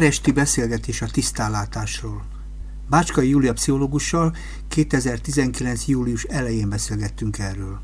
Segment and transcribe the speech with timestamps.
[0.00, 2.24] pár esti beszélgetés a tisztállátásról.
[2.88, 4.36] Bácskai Júlia pszichológussal
[4.68, 5.86] 2019.
[5.86, 7.80] július elején beszélgettünk erről.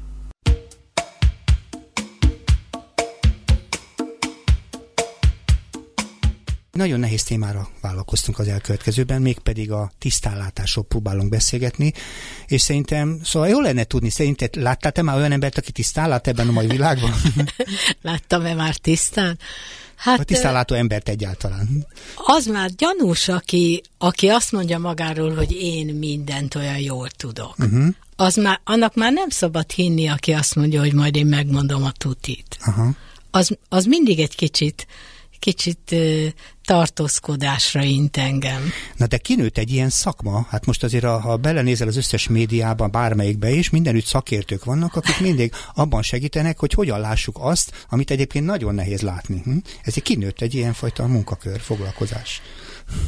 [6.73, 11.93] Nagyon nehéz témára vállalkoztunk az elkövetkezőben, mégpedig a tisztállátásról próbálunk beszélgetni,
[12.47, 16.49] és szerintem, szóval jó lenne tudni, szerinted láttál te már olyan embert, aki tisztállát ebben
[16.49, 17.13] a mai világban?
[18.03, 19.39] Láttam-e már tisztán?
[19.97, 21.87] Hát, a tisztánlátó embert egyáltalán.
[22.17, 27.55] Az már gyanús, aki, aki azt mondja magáról, hogy én mindent olyan jól tudok.
[27.59, 27.87] Uh-huh.
[28.17, 31.93] Az már, annak már nem szabad hinni, aki azt mondja, hogy majd én megmondom a
[31.93, 32.59] tutit.
[32.67, 32.95] Uh-huh.
[33.31, 34.87] Az, az mindig egy kicsit
[35.39, 35.95] kicsit
[36.67, 38.71] tartózkodásra int engem.
[38.97, 40.47] Na de kinőtt egy ilyen szakma?
[40.51, 45.53] Hát most azért, ha belenézel az összes médiában, bármelyikbe is, mindenütt szakértők vannak, akik mindig
[45.75, 49.41] abban segítenek, hogy hogyan lássuk azt, amit egyébként nagyon nehéz látni.
[49.45, 49.57] Hm?
[49.83, 52.41] Ezért kinőtt egy ilyenfajta munkakör, foglalkozás.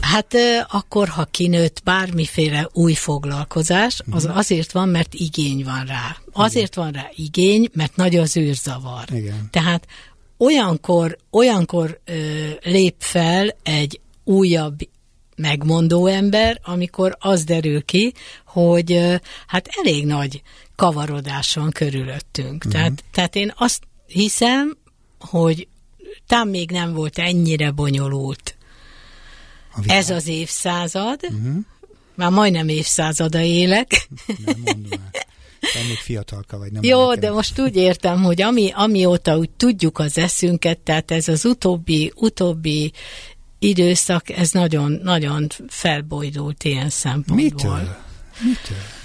[0.00, 0.34] Hát
[0.68, 4.38] akkor, ha kinőtt bármiféle új foglalkozás, az uh-huh.
[4.38, 6.16] azért van, mert igény van rá.
[6.32, 6.84] Azért Igen.
[6.84, 9.04] van rá igény, mert nagy az űrzavar.
[9.12, 9.48] Igen.
[9.50, 9.86] Tehát
[10.38, 14.78] olyankor, olyankor ö, lép fel egy újabb
[15.36, 18.12] megmondó ember, amikor az derül ki,
[18.46, 19.14] hogy ö,
[19.46, 20.42] hát elég nagy
[20.76, 22.56] kavarodás van körülöttünk.
[22.56, 22.72] Uh-huh.
[22.72, 24.76] Tehát, tehát én azt hiszem,
[25.20, 25.68] hogy
[26.26, 28.56] tám még nem volt ennyire bonyolult
[29.86, 31.56] ez az évszázad, uh-huh.
[32.14, 34.08] már majdnem évszázada élek.
[34.44, 35.00] Nem mondom
[35.88, 36.82] még fiatalka vagy, nem?
[36.82, 41.44] Jó, de most úgy értem, hogy ami, amióta úgy tudjuk az eszünket, tehát ez az
[41.44, 42.92] utóbbi, utóbbi
[43.58, 47.36] időszak, ez nagyon, nagyon felbojdult ilyen szempontból.
[47.36, 47.96] Mitől?
[48.42, 48.97] Mitől?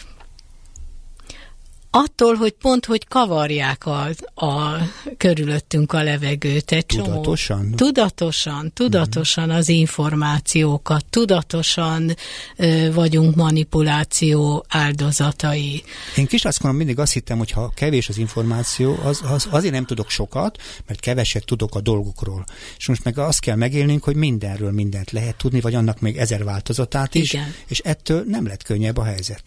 [1.95, 4.09] Attól, hogy pont, hogy kavarják a,
[4.45, 4.77] a
[5.18, 6.72] körülöttünk a levegőt.
[6.72, 7.62] Egy tudatosan?
[7.62, 12.16] Csomó, tudatosan, tudatosan az információkat, tudatosan
[12.56, 15.84] ö, vagyunk manipuláció áldozatai.
[16.16, 20.09] Én kislászkorom mindig azt hittem, hogy ha kevés az információ, az, az, azért nem tudok
[20.09, 22.45] sokat, mert keveset tudok a dolgokról.
[22.78, 26.44] És most meg azt kell megélnünk, hogy mindenről mindent lehet tudni, vagy annak még ezer
[26.44, 27.53] változatát is, Igen.
[27.68, 29.41] és ettől nem lett könnyebb a helyzet.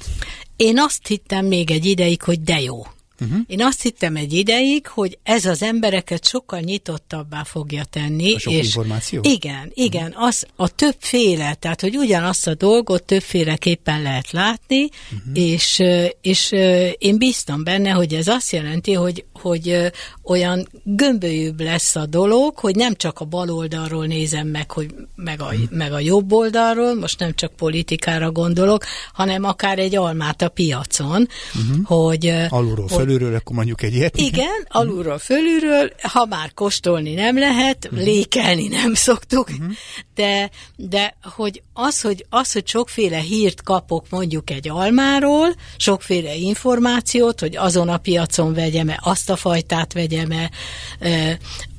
[0.56, 2.86] Én azt hittem még egy ideig, hogy de jó.
[3.20, 3.38] Uh-huh.
[3.46, 8.34] Én azt hittem egy ideig, hogy ez az embereket sokkal nyitottabbá fogja tenni.
[8.34, 9.20] A sok és információ?
[9.24, 10.24] Igen, igen, uh-huh.
[10.24, 15.20] az a többféle, tehát hogy ugyanazt a dolgot többféleképpen lehet látni, uh-huh.
[15.32, 15.82] és,
[16.20, 16.52] és
[16.98, 19.92] én bíztam benne, hogy ez azt jelenti, hogy, hogy
[20.22, 25.40] olyan gömbölyűbb lesz a dolog, hogy nem csak a bal oldalról nézem meg, hogy meg
[25.40, 25.70] a, uh-huh.
[25.70, 31.28] meg a jobb oldalról, most nem csak politikára gondolok, hanem akár egy almát a piacon,
[31.54, 31.86] uh-huh.
[31.86, 32.32] hogy...
[32.48, 34.16] Alulról hogy, fölülről, akkor mondjuk egy ilyet.
[34.16, 38.04] Igen, alulról, fölülről, ha már kóstolni nem lehet, uh-huh.
[38.04, 39.72] lékelni nem szoktuk, uh-huh.
[40.14, 47.40] de, de hogy az, hogy az, hogy sokféle hírt kapok mondjuk egy almáról, sokféle információt,
[47.40, 50.50] hogy azon a piacon vegyem-e, azt a fajtát vegyem-e,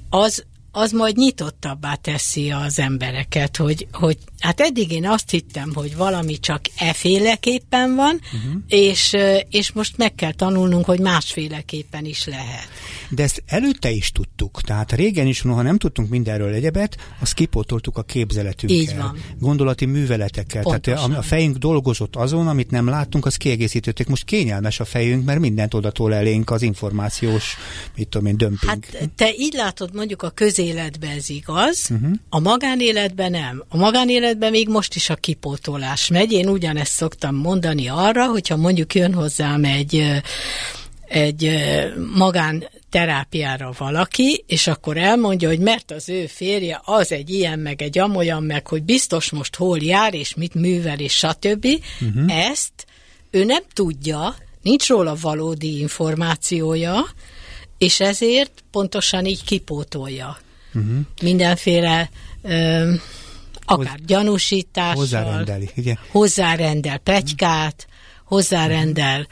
[0.09, 0.46] az,
[0.78, 6.40] az majd nyitottabbá teszi az embereket, hogy, hogy hát eddig én azt hittem, hogy valami
[6.40, 8.62] csak eféleképpen van, uh-huh.
[8.68, 9.16] és,
[9.50, 12.68] és most meg kell tanulnunk, hogy másféleképpen is lehet.
[13.10, 17.98] De ezt előtte is tudtuk, tehát régen is, ha nem tudtunk mindenről egyebet, azt kipótoltuk
[17.98, 18.78] a képzeletünkkel.
[18.78, 19.18] Így van.
[19.40, 20.62] Gondolati műveletekkel.
[20.62, 21.10] Pontosan.
[21.10, 24.08] Tehát a fejünk dolgozott azon, amit nem láttunk, az kiegészítettük.
[24.08, 27.58] Most kényelmes a fejünk, mert mindent odatól elénk az információs,
[27.96, 28.72] mit tudom én, dömping.
[28.72, 30.30] Hát te így látod mondjuk a
[30.68, 32.12] közéletben ez igaz, uh-huh.
[32.30, 33.64] a magánéletben nem.
[33.70, 36.32] A magánéletben még most is a kipótolás megy.
[36.32, 40.22] Én ugyanezt szoktam mondani arra, hogyha mondjuk jön hozzám egy
[41.08, 41.50] egy
[42.16, 47.82] magán terápiára valaki, és akkor elmondja, hogy mert az ő férje az egy ilyen, meg
[47.82, 51.66] egy amolyan, meg hogy biztos most hol jár, és mit művel, és stb.
[52.02, 52.48] Uh-huh.
[52.48, 52.86] Ezt
[53.31, 57.06] ő nem tudja, nincs róla valódi információja,
[57.78, 60.38] és ezért pontosan így kipótolja.
[60.77, 61.00] Uh-huh.
[61.21, 62.09] Mindenféle
[62.41, 62.94] ö,
[63.65, 65.95] akár Hoz, gyanúsítással, hozzárendeli, ugye?
[66.12, 67.88] hozzárendel plegykát,
[68.24, 69.27] hozzárendel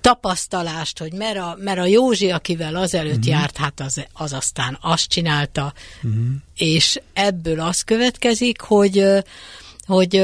[0.00, 3.26] tapasztalást, hogy mert a, mert a Józsi, akivel azelőtt uh-huh.
[3.26, 5.72] járt, hát az, az aztán azt csinálta,
[6.02, 6.24] uh-huh.
[6.56, 9.04] és ebből az következik, hogy
[9.86, 10.22] hogy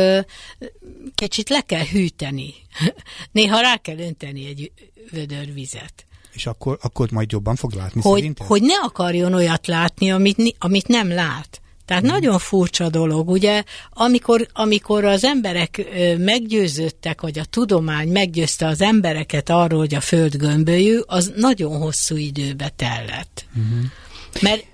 [1.15, 2.55] kicsit le kell hűteni.
[3.33, 4.73] Néha rá kell önteni egy
[5.11, 6.07] vödör vizet.
[6.39, 8.47] És akkor, akkor majd jobban fog látni hogy, szerinted?
[8.47, 11.61] Hogy ne akarjon olyat látni, amit, amit nem lát.
[11.85, 12.13] Tehát hmm.
[12.13, 15.87] nagyon furcsa dolog, ugye, amikor, amikor az emberek
[16.19, 22.17] meggyőződtek, vagy a tudomány meggyőzte az embereket arról, hogy a Föld gömbölyű, az nagyon hosszú
[22.17, 23.45] időbe tellett.
[23.55, 23.93] Hmm.
[24.41, 24.65] Mert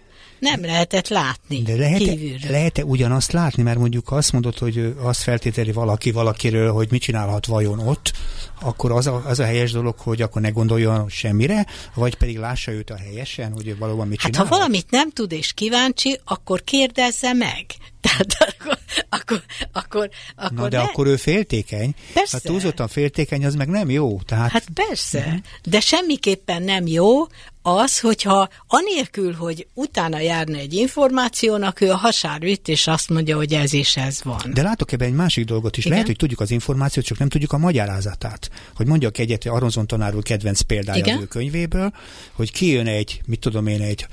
[0.45, 2.15] nem lehetett látni De lehet-e,
[2.49, 7.47] lehet-e ugyanazt látni, mert mondjuk azt mondod, hogy azt feltételi valaki valakiről, hogy mit csinálhat
[7.47, 8.13] vajon ott,
[8.61, 12.73] akkor az a, az a helyes dolog, hogy akkor ne gondoljon semmire, vagy pedig lássa
[12.73, 14.47] őt a helyesen, hogy valóban mit Hát csinál.
[14.47, 17.67] ha valamit nem tud és kíváncsi, akkor kérdezze meg.
[18.05, 19.43] Tehát akkor, akkor,
[19.73, 20.83] akkor, akkor Na de ne...
[20.83, 21.95] akkor ő féltékeny.
[22.13, 22.39] Persze.
[22.43, 24.21] Ha túlzottan féltékeny, az meg nem jó.
[24.27, 27.27] Tehát Hát persze, de semmiképpen nem jó
[27.67, 33.37] az, hogyha anélkül, hogy utána járna egy információnak, ő a hasár üt, és azt mondja,
[33.37, 34.41] hogy ez és ez van.
[34.55, 35.79] De látok ebben egy másik dolgot is.
[35.79, 35.93] Igen?
[35.93, 38.51] Lehet, hogy tudjuk az információt, csak nem tudjuk a magyarázatát.
[38.75, 41.17] Hogy mondjak egyet, Aronzon tanár úr kedvenc példája Igen?
[41.17, 41.93] az ő könyvéből,
[42.33, 44.07] hogy kijön egy, mit tudom én, egy,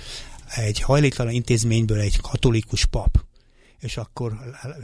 [0.55, 3.17] egy hajléktalan intézményből egy katolikus pap
[3.81, 4.33] és akkor,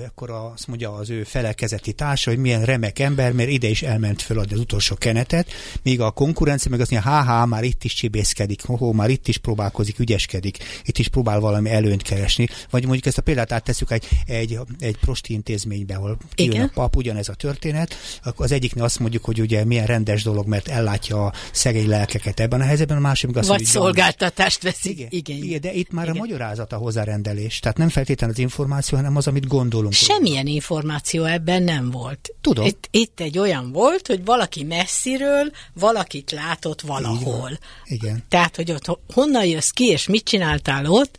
[0.08, 4.22] akkor azt mondja az ő felekezeti társa, hogy milyen remek ember, mert ide is elment
[4.22, 5.52] föladni az utolsó kenetet,
[5.84, 9.38] míg a konkurencia meg azt mondja, há, már itt is csibészkedik, hoho, már itt is
[9.38, 12.48] próbálkozik, ügyeskedik, itt is próbál valami előnyt keresni.
[12.70, 16.66] Vagy mondjuk ezt a példát áttesszük egy, egy, egy prosti intézménybe, ahol kijön Igen.
[16.66, 20.48] a pap, ugyanez a történet, akkor az egyiknél azt mondjuk, hogy ugye milyen rendes dolog,
[20.48, 24.64] mert ellátja a szegény lelkeket ebben a helyzetben, a másik meg azt Vagy hogy szolgáltatást
[24.64, 24.92] veszik.
[24.92, 26.16] Igen, igen, igen, de itt már Igen.
[26.16, 27.60] a magyarázat a hozzárendelés.
[27.60, 29.94] Tehát nem feltétlenül az információ, hanem az, amit gondolunk.
[29.94, 32.30] Semmilyen információ ebben nem volt.
[32.42, 32.66] Tudom.
[32.66, 37.60] Itt, itt egy olyan volt, hogy valaki messziről valakit látott valahol.
[37.86, 38.24] Igen.
[38.30, 41.18] Tehát, hogy ott ho- honnan jössz ki, és mit csináltál ott,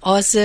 [0.00, 0.38] az,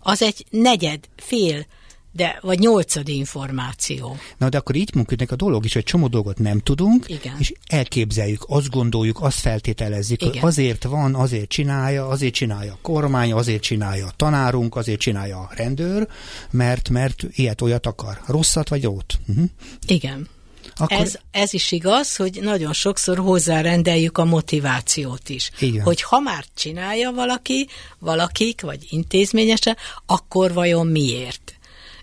[0.00, 1.66] az egy negyed, fél,
[2.12, 4.16] de, vagy nyolcad információ.
[4.38, 7.36] Na, de akkor így működnek a dolog is, hogy csomó dolgot nem tudunk, Igen.
[7.38, 10.44] és elképzeljük, azt gondoljuk, azt feltételezzük, hogy Igen.
[10.44, 15.50] azért van, azért csinálja, azért csinálja a kormány, azért csinálja a tanárunk, azért csinálja a
[15.54, 16.08] rendőr,
[16.50, 18.20] mert, mert ilyet olyat akar.
[18.26, 19.18] Rosszat vagy jót.
[19.26, 19.44] Uh-huh.
[19.86, 20.28] Igen.
[20.76, 25.50] Akkor Ez, ez is igaz, hogy nagyon sokszor hozzárendeljük a motivációt is.
[25.58, 25.82] Igen.
[25.82, 27.68] Hogy ha már csinálja valaki,
[27.98, 31.54] valakik, vagy intézményesen, akkor vajon miért?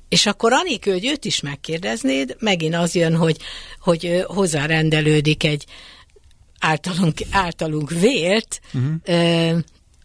[0.09, 3.37] És akkor anélkül, hogy őt is megkérdeznéd, megint az jön, hogy,
[3.79, 5.65] hogy hozzárendelődik egy
[6.59, 9.59] általunk, általunk vélt uh-huh.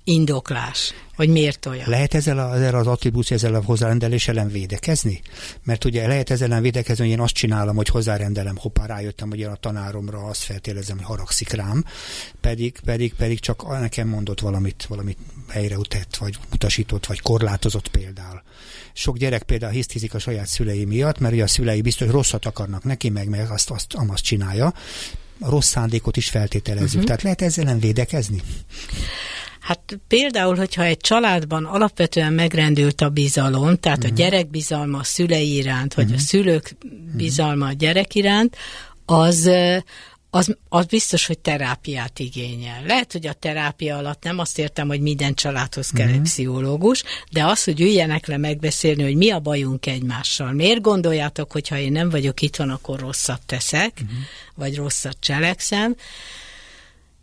[0.05, 1.89] Indoklás, hogy miért olyan.
[1.89, 5.21] Lehet ezzel, a, ezzel az attribúció, ezzel a hozzárendelés ellen védekezni?
[5.65, 9.39] Mert ugye lehet ezzel ellen védekezni, hogy én azt csinálom, hogy hozzárendelem, hoppá, rájöttem, hogy
[9.39, 11.85] én a tanáromra azt feltélezem, hogy haragszik rám,
[12.41, 15.19] pedig, pedig, pedig csak nekem mondott valamit, valamit
[15.49, 18.43] helyreutett, vagy utasított, vagy korlátozott például.
[18.93, 22.47] Sok gyerek például hisztizik a saját szülei miatt, mert ugye a szülei biztos, hogy rosszat
[22.47, 24.75] akarnak neki, meg, meg azt, azt, azt csinálja.
[25.41, 26.89] A rossz szándékot is feltételezzük.
[26.89, 27.05] Uh-huh.
[27.05, 28.43] Tehát lehet ezzel ellen védekezni?
[29.63, 34.13] Hát például, hogyha egy családban alapvetően megrendült a bizalom, tehát uh-huh.
[34.13, 36.21] a gyerek bizalma a szülei iránt, vagy uh-huh.
[36.21, 36.77] a szülők
[37.17, 38.57] bizalma a gyerek iránt,
[39.05, 39.51] az,
[40.31, 42.83] az, az biztos, hogy terápiát igényel.
[42.87, 47.45] Lehet, hogy a terápia alatt nem azt értem, hogy minden családhoz kell egy pszichológus, de
[47.45, 50.53] az, hogy üljenek le megbeszélni, hogy mi a bajunk egymással.
[50.53, 54.01] Miért gondoljátok, hogy ha én nem vagyok itthon, akkor rosszat teszek,
[54.55, 55.97] vagy rosszat cselekszem,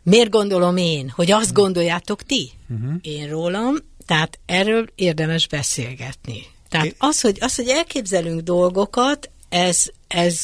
[0.04, 2.52] Miért gondolom én, hogy azt gondoljátok ti?
[2.70, 2.94] Uh-huh.
[3.02, 3.76] Én rólam,
[4.06, 6.46] tehát erről érdemes beszélgetni.
[6.70, 10.42] Tehát az, hogy, az, hogy elképzelünk dolgokat, ez, ez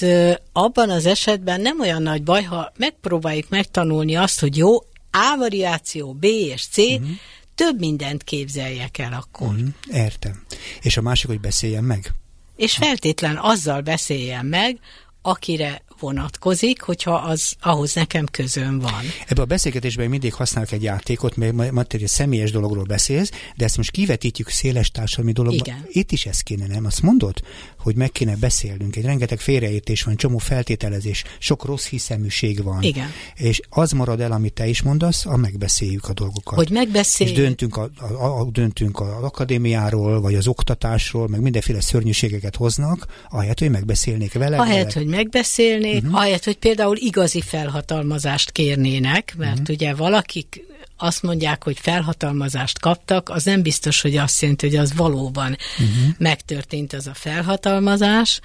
[0.52, 4.76] abban az esetben nem olyan nagy baj, ha megpróbáljuk megtanulni azt, hogy jó,
[5.12, 7.08] A variáció, B és C, uh-huh.
[7.56, 9.48] több mindent képzeljek el akkor.
[9.48, 9.68] Uh-huh.
[9.92, 10.44] Értem.
[10.82, 12.12] És a másik, hogy beszéljen meg.
[12.56, 14.80] És feltétlen azzal beszéljen meg,
[15.22, 19.02] akire vonatkozik, hogyha az ahhoz nekem közön van.
[19.28, 23.32] Ebben a beszélgetésben mindig használok egy játékot, mert ma- ma te egy személyes dologról beszélsz,
[23.56, 25.64] de ezt most kivetítjük széles társadalmi dologba.
[25.66, 25.86] Igen.
[25.88, 26.86] Itt is ez kéne, nem?
[26.86, 27.42] Azt mondod,
[27.80, 28.96] hogy meg kéne beszélnünk.
[28.96, 32.82] Egy rengeteg félreértés van, csomó feltételezés, sok rossz hiszeműség van.
[32.84, 33.08] Igen.
[33.36, 36.56] És az marad el, amit te is mondasz, a megbeszéljük a dolgokat.
[36.56, 37.38] Hogy megbeszéljük.
[37.38, 43.06] És döntünk, a, a, a, döntünk az akadémiáról, vagy az oktatásról, meg mindenféle szörnyűségeket hoznak,
[43.30, 44.58] ahelyett, hogy megbeszélnék vele.
[44.58, 45.06] Ahelyett, vele.
[45.06, 46.16] hogy megbeszélnék, uh-huh.
[46.16, 49.76] ahelyett, hogy például igazi felhatalmazást kérnének, mert uh-huh.
[49.76, 50.64] ugye valakik
[50.98, 56.16] azt mondják, hogy felhatalmazást kaptak, az nem biztos, hogy azt jelenti, hogy az valóban uh-huh.
[56.18, 58.40] megtörtént az a felhatalmazás.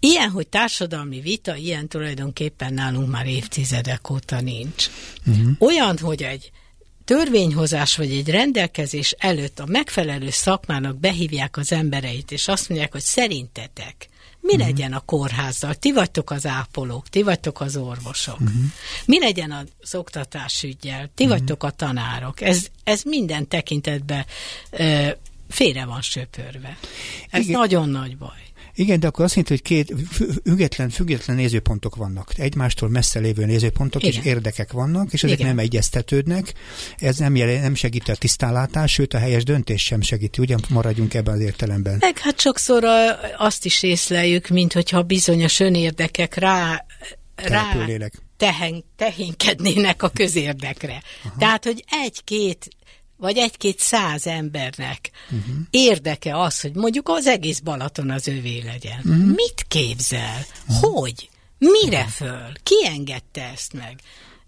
[0.00, 4.86] Ilyen, hogy társadalmi vita, ilyen tulajdonképpen nálunk már évtizedek óta nincs.
[5.26, 5.50] Uh-huh.
[5.58, 6.50] Olyan, hogy egy
[7.04, 13.00] törvényhozás vagy egy rendelkezés előtt a megfelelő szakmának behívják az embereit, és azt mondják, hogy
[13.00, 14.08] szerintetek
[14.40, 14.66] mi uh-huh.
[14.66, 15.74] legyen a kórházzal?
[15.74, 18.40] Ti vagytok az ápolók, ti vagytok az orvosok.
[18.40, 18.56] Uh-huh.
[19.04, 21.10] Mi legyen az oktatásügyel?
[21.14, 21.38] Ti uh-huh.
[21.38, 22.40] vagytok a tanárok.
[22.40, 24.24] Ez, ez minden tekintetben
[24.70, 25.08] ö,
[25.48, 26.78] félre van söpörve.
[27.30, 27.58] Ez Igen.
[27.60, 28.47] nagyon nagy baj.
[28.78, 29.94] Igen, de akkor azt jelenti, hogy két
[30.44, 32.32] független, független nézőpontok vannak.
[32.36, 34.20] Egymástól messze lévő nézőpontok Igen.
[34.20, 35.48] és érdekek vannak, és ezek Igen.
[35.48, 36.54] nem egyeztetődnek.
[36.96, 40.40] Ez nem, jel, nem segíti a tisztálátás, sőt a helyes döntés sem segíti.
[40.40, 41.96] Ugyan maradjunk ebben az értelemben.
[42.00, 42.84] Meg hát sokszor
[43.36, 46.86] azt is észleljük, mint hogyha bizonyos önérdekek rá,
[47.36, 47.86] rá
[48.36, 51.02] tehen, tehénkednének a közérdekre.
[51.24, 51.34] Aha.
[51.38, 52.68] Tehát, hogy egy-két
[53.18, 55.56] vagy egy-két száz embernek uh-huh.
[55.70, 58.98] érdeke az, hogy mondjuk az egész Balaton az övé legyen.
[58.98, 59.34] Uh-huh.
[59.34, 60.46] Mit képzel?
[60.68, 60.92] Uh-huh.
[60.92, 61.30] Hogy?
[61.58, 62.52] Mire föl?
[62.62, 64.00] Ki engedte ezt meg?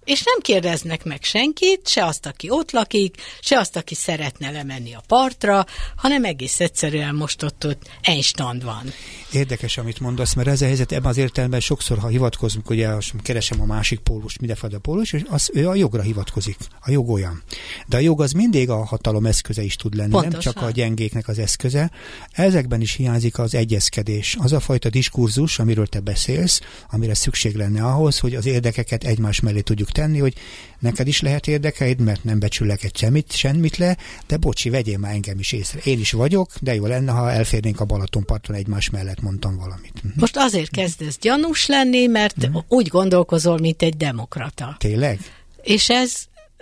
[0.05, 4.95] És nem kérdeznek meg senkit, se azt, aki ott lakik, se azt, aki szeretne lemenni
[4.95, 5.67] a partra,
[5.97, 8.93] hanem egész egyszerűen most ott, ott Einstein van.
[9.33, 12.89] Érdekes, amit mondasz, mert ez a helyzet ebben az értelemben sokszor, ha hivatkozunk, ugye
[13.23, 16.57] keresem a másik pólust, mindenfajta pólus, és az, ő a jogra hivatkozik.
[16.81, 17.43] A jog olyan.
[17.87, 20.33] De a jog az mindig a hatalom eszköze is tud lenni, Pontosan.
[20.33, 21.91] nem csak a gyengéknek az eszköze.
[22.33, 24.37] Ezekben is hiányzik az egyezkedés.
[24.39, 29.41] Az a fajta diskurzus, amiről te beszélsz, amire szükség lenne ahhoz, hogy az érdekeket egymás
[29.41, 30.35] mellé tudjuk tenni, hogy
[30.79, 35.13] neked is lehet érdekeid, mert nem becsülek egy semmit, semmit le, de bocsi, vegyél már
[35.13, 35.81] engem is észre.
[35.85, 40.03] Én is vagyok, de jó lenne, ha elférnénk a Balatonparton egymás mellett, mondtam valamit.
[40.03, 40.13] Mhm.
[40.17, 42.63] Most azért kezdesz gyanús lenni, mert uh-huh.
[42.69, 44.77] úgy gondolkozol, mint egy demokrata.
[44.79, 45.21] Tényleg?
[45.63, 46.13] És ez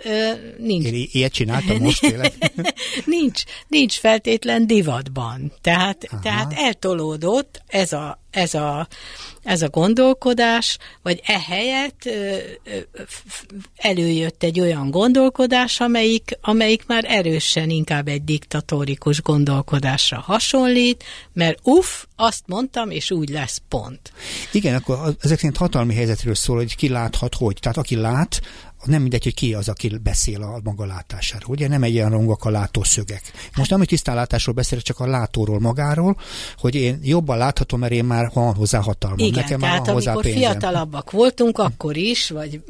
[0.03, 0.85] Ö, nincs.
[0.85, 2.33] Én ilyet csináltam most tényleg?
[3.05, 5.51] nincs, nincs feltétlen divatban.
[5.61, 8.87] Tehát, tehát eltolódott ez a, ez, a,
[9.43, 12.09] ez a gondolkodás, vagy ehelyett
[13.75, 21.03] előjött egy olyan gondolkodás, amelyik, amelyik már erősen inkább egy diktatórikus gondolkodásra hasonlít,
[21.33, 24.11] mert uff, azt mondtam, és úgy lesz pont.
[24.51, 27.57] Igen, akkor ezek szerint hatalmi helyzetről szól, hogy ki láthat hogy.
[27.61, 28.41] Tehát aki lát,
[28.85, 31.49] nem mindegy, hogy ki az, aki beszél a maga látásáról.
[31.49, 33.21] Ugye nem egy ilyen rongok a látószögek.
[33.55, 36.17] Most nem, hogy tisztánlátásról beszélek, csak a látóról magáról,
[36.57, 39.19] hogy én jobban láthatom, mert én már van hozzá hatalmam.
[39.19, 40.51] Igen, Nekem tehát van hozzá amikor pénzem.
[40.51, 42.61] fiatalabbak voltunk, akkor is, vagy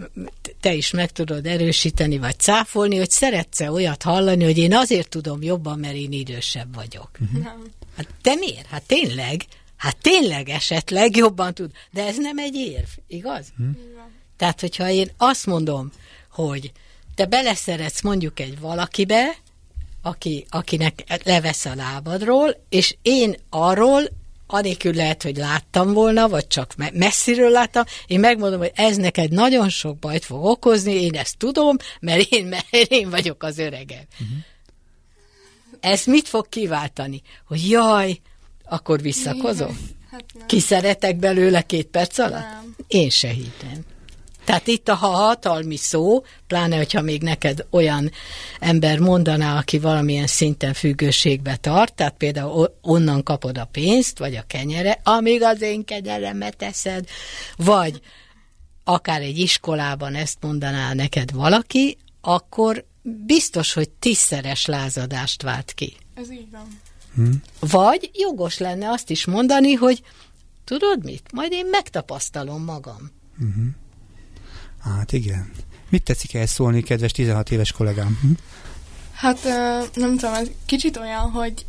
[0.60, 5.42] te is meg tudod erősíteni, vagy cáfolni, hogy szeretsz olyat hallani, hogy én azért tudom
[5.42, 7.10] jobban, mert én idősebb vagyok.
[7.20, 7.46] Uh-huh.
[7.98, 8.66] Hát te miért?
[8.66, 9.42] Hát tényleg,
[9.78, 11.72] hát tényleg esetleg jobban tud.
[11.92, 13.48] De ez nem egy érv, igaz?
[13.58, 13.76] Uh-huh.
[14.40, 15.92] Tehát, hogyha én azt mondom,
[16.32, 16.72] hogy
[17.16, 19.36] te beleszeretsz mondjuk egy valakibe,
[20.02, 24.04] aki, akinek levesz a lábadról, és én arról,
[24.48, 29.70] anélkül lehet, hogy láttam volna, vagy csak messziről láttam, én megmondom, hogy ez neked nagyon
[29.70, 34.04] sok bajt fog okozni, én ezt tudom, mert én, mert én vagyok az öregem.
[34.14, 34.38] Uh-huh.
[35.80, 37.22] Ez mit fog kiváltani?
[37.48, 38.20] Hogy jaj,
[38.66, 39.80] akkor visszakozom?
[40.12, 42.32] Hát Kiszeretek belőle két perc alatt?
[42.32, 42.76] Nem.
[42.88, 43.98] Én se hittem.
[44.50, 48.12] Tehát itt a hatalmi szó, pláne, hogyha még neked olyan
[48.60, 54.44] ember mondaná, aki valamilyen szinten függőségbe tart, tehát például onnan kapod a pénzt, vagy a
[54.48, 57.08] kenyere, amíg az én kenyeremet teszed,
[57.56, 58.02] vagy
[58.84, 62.86] akár egy iskolában ezt mondaná neked valaki, akkor
[63.26, 65.96] biztos, hogy tízszeres lázadást vált ki.
[66.14, 66.80] Ez így van.
[67.16, 67.32] Hm.
[67.60, 70.02] Vagy jogos lenne azt is mondani, hogy
[70.64, 73.12] tudod mit, majd én megtapasztalom magam.
[73.40, 73.66] Uh-huh.
[74.84, 75.52] Hát igen.
[75.90, 78.20] Mit tetszik ehhez szólni, kedves 16 éves kollégám?
[78.22, 78.32] Hm?
[79.14, 79.44] Hát
[79.94, 81.66] nem tudom, ez kicsit olyan, hogy,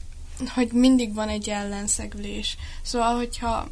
[0.55, 2.57] hogy mindig van egy ellenszegülés.
[2.83, 3.69] Szóval, hogyha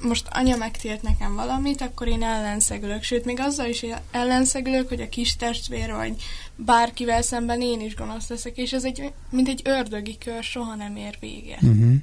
[0.00, 3.02] most anya megtért nekem valamit, akkor én ellenszegülök.
[3.02, 6.22] Sőt, még azzal is ellenszegülök, hogy a kis testvér vagy
[6.56, 10.96] bárkivel szemben én is gonosz leszek, és ez egy, mint egy ördögi kör, soha nem
[10.96, 11.62] ér véget.
[11.62, 11.94] Uh-huh.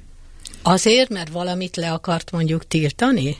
[0.62, 3.36] Azért, mert valamit le akart mondjuk tiltani?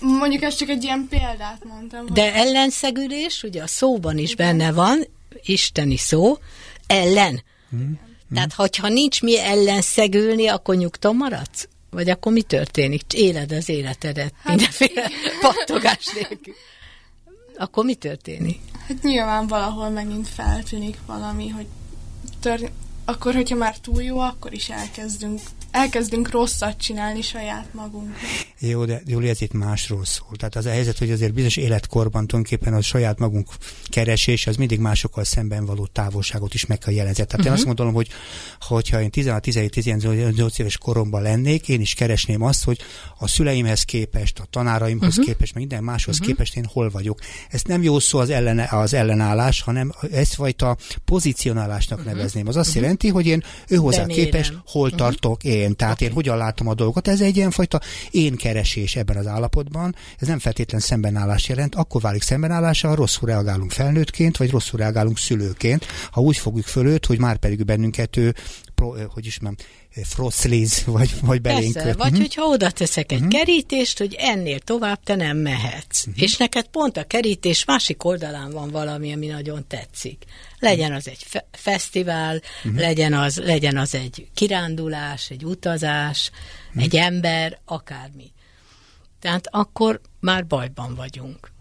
[0.00, 2.06] Mondjuk ezt csak egy ilyen példát mondtam.
[2.12, 2.40] De hogy...
[2.46, 4.46] ellenszegülés, ugye a szóban is Igen.
[4.46, 5.06] benne van,
[5.42, 6.38] isteni szó,
[6.86, 7.42] ellen.
[7.70, 7.98] Hmm.
[8.34, 11.68] Tehát, hogyha nincs mi ellenszegülni, akkor nyugton maradsz?
[11.90, 13.12] Vagy akkor mi történik?
[13.12, 16.54] Éled az életedet hát, mindenféle pattogás nélkül.
[17.56, 18.60] Akkor mi történik?
[18.88, 21.66] Hát nyilván valahol megint feltűnik valami, hogy
[22.40, 22.70] tör...
[23.04, 25.40] akkor, hogyha már túl jó, akkor is elkezdünk
[25.76, 28.16] elkezdünk rosszat csinálni saját magunk.
[28.58, 30.36] Jó, de Júli, ez itt másról szól.
[30.36, 33.48] Tehát az a helyzet, hogy azért bizonyos életkorban tulajdonképpen a saját magunk
[33.88, 37.14] keresés, az mindig másokkal szemben való távolságot is meg kell jelezni.
[37.14, 37.46] Tehát uh-huh.
[37.46, 37.68] én azt mhm.
[37.68, 38.08] gondolom, hogy
[38.60, 42.78] hogyha én 16-17-18 éves koromban lennék, én is keresném azt, hogy
[43.18, 45.24] a szüleimhez képest, a tanáraimhoz uh-huh.
[45.24, 46.28] képest, minden máshoz uh-huh.
[46.28, 47.18] képest én hol vagyok.
[47.48, 52.14] Ez nem jó szó az, ellen, az ellenállás, hanem ezt fajta pozicionálásnak uh-huh.
[52.14, 52.46] nevezném.
[52.46, 52.82] Az azt uh-huh.
[52.82, 55.52] jelenti, hogy én őhozzá képest hol tartok uh-huh.
[55.52, 56.08] én én, tehát okay.
[56.08, 57.08] én hogyan látom a dolgot.
[57.08, 57.80] Ez egy ilyenfajta
[58.10, 63.28] én keresés ebben az állapotban, ez nem feltétlen szembenállás jelent, akkor válik szembenállása, ha rosszul
[63.28, 68.16] reagálunk felnőttként, vagy rosszul reagálunk szülőként, ha úgy fogjuk föl őt, hogy már pedig bennünket
[68.16, 68.34] ő
[68.74, 69.68] pro, hogy is mondjam,
[70.04, 71.72] froszliz, vagy, vagy belénk.
[71.72, 72.20] Persze, vagy uh-huh.
[72.20, 73.32] hogyha oda teszek egy uh-huh.
[73.32, 76.06] kerítést, hogy ennél tovább te nem mehetsz.
[76.06, 76.22] Uh-huh.
[76.22, 80.24] És neked pont a kerítés másik oldalán van valami, ami nagyon tetszik.
[80.58, 82.80] Legyen az egy fe- fesztivál, uh-huh.
[82.80, 86.30] legyen, az, legyen az egy kirándulás, egy utazás,
[86.68, 86.82] uh-huh.
[86.82, 88.32] egy ember, akármi.
[89.20, 91.54] Tehát akkor már bajban vagyunk.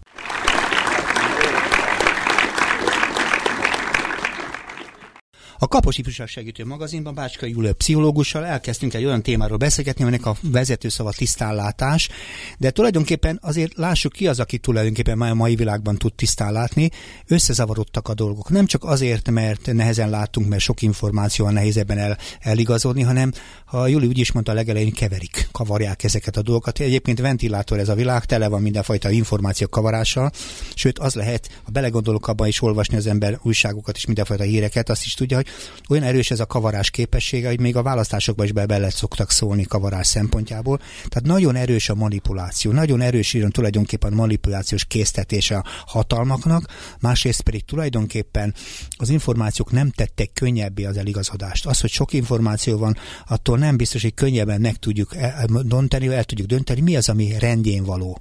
[5.66, 10.36] A Kapos Ifjúság Segítő Magazinban Bácska Júlia pszichológussal elkezdtünk egy olyan témáról beszélgetni, aminek a
[10.42, 12.10] vezetőszava tisztánlátás,
[12.58, 16.90] de tulajdonképpen azért lássuk ki az, aki tulajdonképpen már a mai világban tud tisztán látni,
[17.28, 18.50] összezavarodtak a dolgok.
[18.50, 23.32] Nem csak azért, mert nehezen látunk, mert sok információ nehéz ebben el, eligazodni, hanem
[23.66, 26.80] ha Júli úgy is mondta, a legelején keverik, kavarják ezeket a dolgokat.
[26.80, 30.32] Egyébként ventilátor ez a világ, tele van mindenfajta információ kavarással,
[30.74, 35.06] sőt az lehet, ha belegondolok abban is olvasni az ember újságokat és mindenfajta híreket, azt
[35.06, 35.48] is tudja, hogy
[35.90, 39.64] olyan erős ez a kavarás képessége, hogy még a választásokban is be bele szoktak szólni
[39.64, 40.78] kavarás szempontjából.
[40.78, 46.68] Tehát nagyon erős a manipuláció, nagyon erős íron tulajdonképpen manipulációs késztetése a hatalmaknak,
[47.00, 48.54] másrészt pedig tulajdonképpen
[48.98, 51.66] az információk nem tettek könnyebbé az eligazodást.
[51.66, 52.98] Az, hogy sok információ van,
[53.28, 55.16] attól nem biztos, hogy könnyebben meg tudjuk
[55.62, 58.20] dönteni, el tudjuk dönteni, mi az, ami rendjén való.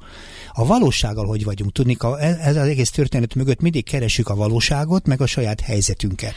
[0.52, 1.72] A valósággal hogy vagyunk?
[1.72, 6.34] Tudni, ez az egész történet mögött mindig keresünk a valóságot, meg a saját helyzetünket.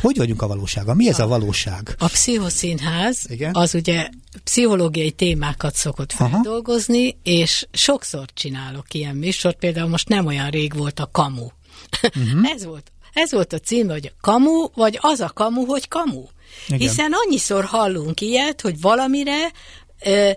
[0.00, 0.94] Hogy vagyunk a valósággal?
[0.94, 1.94] Mi ez a, a valóság?
[1.98, 3.54] A pszichoszínház Igen?
[3.54, 4.08] az ugye
[4.44, 7.18] pszichológiai témákat szokott feldolgozni, Aha.
[7.22, 11.46] és sokszor csinálok ilyen műsort, például most nem olyan rég volt a kamu.
[12.02, 12.50] Uh-huh.
[12.54, 16.24] ez volt ez volt a cím, hogy kamu, vagy az a kamu, hogy kamu.
[16.66, 16.78] Igen.
[16.78, 19.52] Hiszen annyiszor hallunk ilyet, hogy valamire
[20.04, 20.30] ö,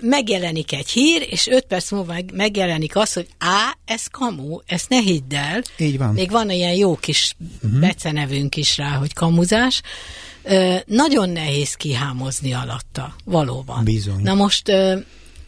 [0.00, 5.00] megjelenik egy hír, és öt perc múlva megjelenik az, hogy á, ez kamu, ezt ne
[5.00, 5.62] hidd el.
[5.76, 6.12] Így van.
[6.12, 7.80] Még van ilyen jó kis uh-huh.
[7.80, 9.82] becenevünk is rá, hogy kamuzás.
[10.42, 13.84] Ö, nagyon nehéz kihámozni alatta, valóban.
[13.84, 14.22] Bizony.
[14.22, 14.98] Na most ö,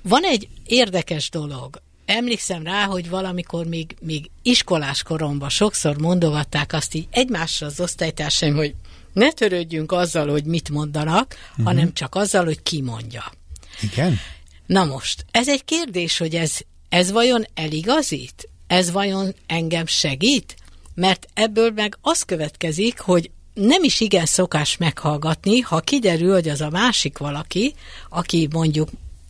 [0.03, 1.83] van egy érdekes dolog.
[2.05, 8.55] Emlékszem rá, hogy valamikor még, még iskolás koromban sokszor mondogatták azt így egymásra az osztálytársaim,
[8.55, 8.75] hogy
[9.13, 11.67] ne törődjünk azzal, hogy mit mondanak, uh-huh.
[11.67, 13.33] hanem csak azzal, hogy ki mondja.
[13.81, 14.19] Igen?
[14.67, 16.59] Na most, ez egy kérdés, hogy ez,
[16.89, 18.49] ez vajon eligazít?
[18.67, 20.57] Ez vajon engem segít?
[20.95, 26.61] Mert ebből meg az következik, hogy nem is igen szokás meghallgatni, ha kiderül, hogy az
[26.61, 27.75] a másik valaki,
[28.09, 28.89] aki mondjuk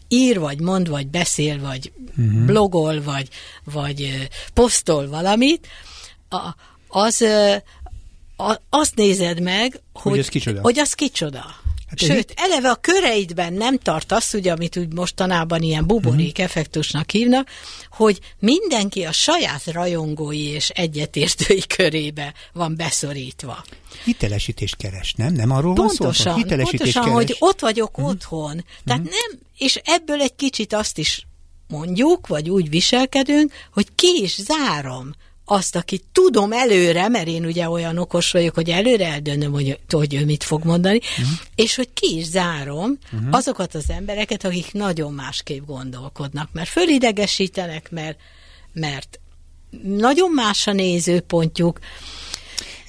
[0.09, 2.45] ír, vagy mond, vagy beszél, vagy uh-huh.
[2.45, 3.29] blogol, vagy,
[3.65, 5.67] vagy posztol valamit,
[6.89, 7.25] az,
[8.71, 10.61] azt nézed meg, hogy, hogy az kicsoda.
[10.61, 11.45] Hogy az kicsoda.
[11.93, 16.45] Hát Sőt, eleve a köreidben nem tartasz, ugye, amit úgy mostanában ilyen buborék uh-huh.
[16.45, 17.49] effektusnak hívnak,
[17.91, 23.65] hogy mindenki a saját rajongói és egyetértői körébe van beszorítva.
[24.05, 25.33] Hitelesítést keres, nem?
[25.33, 26.35] Nem arról pontosan, van szó?
[26.35, 27.17] Hitelesítést pontosan, keres.
[27.17, 28.13] hogy ott vagyok uh-huh.
[28.13, 28.65] otthon.
[28.85, 29.17] Tehát uh-huh.
[29.31, 31.27] nem, és ebből egy kicsit azt is
[31.69, 35.15] mondjuk, vagy úgy viselkedünk, hogy ki is zárom
[35.53, 40.15] azt, akit tudom előre, mert én ugye olyan okos vagyok, hogy előre eldönöm, hogy, hogy
[40.15, 41.39] ő mit fog mondani, uh-huh.
[41.55, 43.29] és hogy ki is zárom uh-huh.
[43.31, 48.19] azokat az embereket, akik nagyon másképp gondolkodnak, mert fölidegesítenek, mert,
[48.73, 49.21] mert
[49.83, 51.79] nagyon más a nézőpontjuk,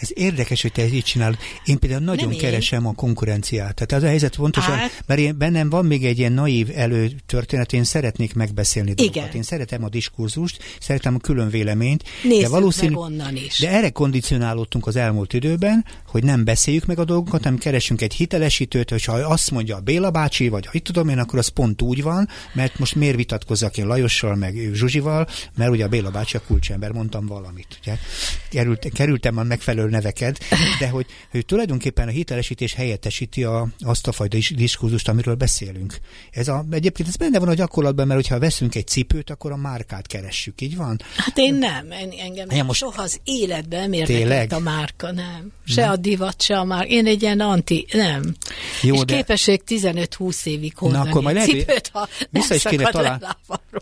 [0.03, 1.37] ez érdekes, hogy te így csinálod.
[1.65, 2.89] Én például nagyon Nem keresem én.
[2.89, 3.73] a konkurenciát.
[3.75, 7.73] Tehát az a helyzet pontosan, hát, mert én, bennem van még egy ilyen naív előtörténet,
[7.73, 9.23] én szeretnék megbeszélni dolgokat.
[9.23, 9.35] Igen.
[9.35, 12.03] Én szeretem a diskurzust, szeretem a külön véleményt.
[12.23, 13.59] Nézzük de valószínű, onnan is.
[13.59, 18.13] De erre kondicionálódtunk az elmúlt időben, hogy nem beszéljük meg a dolgokat, hanem keresünk egy
[18.13, 21.81] hitelesítőt, hogyha azt mondja a Béla bácsi, vagy ha itt tudom én, akkor az pont
[21.81, 26.37] úgy van, mert most miért vitatkozzak én Lajossal, meg Zsuzsival, mert ugye a Béla bácsi
[26.37, 27.77] a kulcsember, mondtam valamit.
[27.81, 27.97] Ugye?
[28.49, 30.37] Került, kerültem a megfelelő neveked,
[30.79, 35.97] de hogy, hogy tulajdonképpen a hitelesítés helyettesíti a, azt a fajta diskurzust, amiről beszélünk.
[36.31, 39.57] Ez a, egyébként ez benne van a gyakorlatban, mert hogyha veszünk egy cipőt, akkor a
[39.57, 41.01] márkát keressük, így van?
[41.15, 41.87] Hát én nem,
[42.19, 45.51] engem ja, most soha az életben érdekelt a márka, nem.
[45.65, 45.91] Se nem.
[45.91, 46.87] a divat, se a márka.
[46.87, 48.35] Én egy ilyen anti, nem.
[48.81, 49.15] Jó, És de...
[49.15, 53.25] képesség 15-20 évig hordani Na, akkor majd cipőt, ha vissza is kéne talán.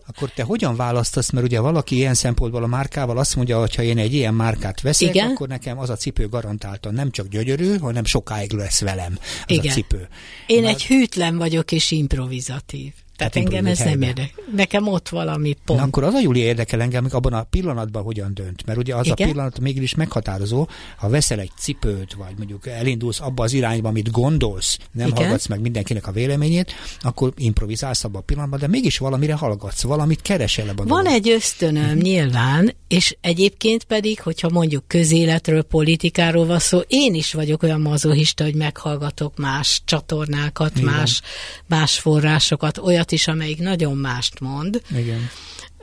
[0.08, 3.82] Akkor te hogyan választasz, mert ugye valaki ilyen szempontból a márkával azt mondja, hogy ha
[3.82, 5.30] én egy ilyen márkát veszek, Igen?
[5.30, 9.72] akkor nekem az a cipő garantáltan nem csak gyönyörű, hanem sokáig lesz velem az Igen.
[9.72, 10.08] a cipő.
[10.48, 10.74] Én Már...
[10.74, 12.94] egy hűtlen vagyok és improvizatív.
[13.22, 14.44] Tehát engem ez nem érdekel.
[14.56, 15.80] Nekem ott valami pont.
[15.80, 18.66] Na akkor az a Júlia érdekel engem, abban a pillanatban hogyan dönt.
[18.66, 19.28] Mert ugye az Igen?
[19.28, 24.12] a pillanat mégis meghatározó, ha veszel egy cipőt, vagy mondjuk elindulsz abba az irányba, amit
[24.12, 25.20] gondolsz, nem Igen?
[25.20, 30.22] hallgatsz meg mindenkinek a véleményét, akkor improvizálsz abban a pillanatban, de mégis valamire hallgatsz, valamit
[30.22, 30.88] keresel ebben.
[30.88, 31.20] Van dolog.
[31.20, 31.98] egy ösztönöm mm-hmm.
[31.98, 38.44] nyilván, és egyébként pedig, hogyha mondjuk közéletről, politikáról van szó, én is vagyok olyan mazohista,
[38.44, 41.22] hogy meghallgatok más csatornákat, más,
[41.68, 44.82] más forrásokat, olyat is, amelyik nagyon mást mond.
[44.96, 45.30] Igen.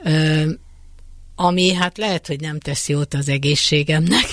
[0.03, 0.51] Ö,
[1.35, 4.25] ami hát lehet, hogy nem teszi jót az egészségemnek,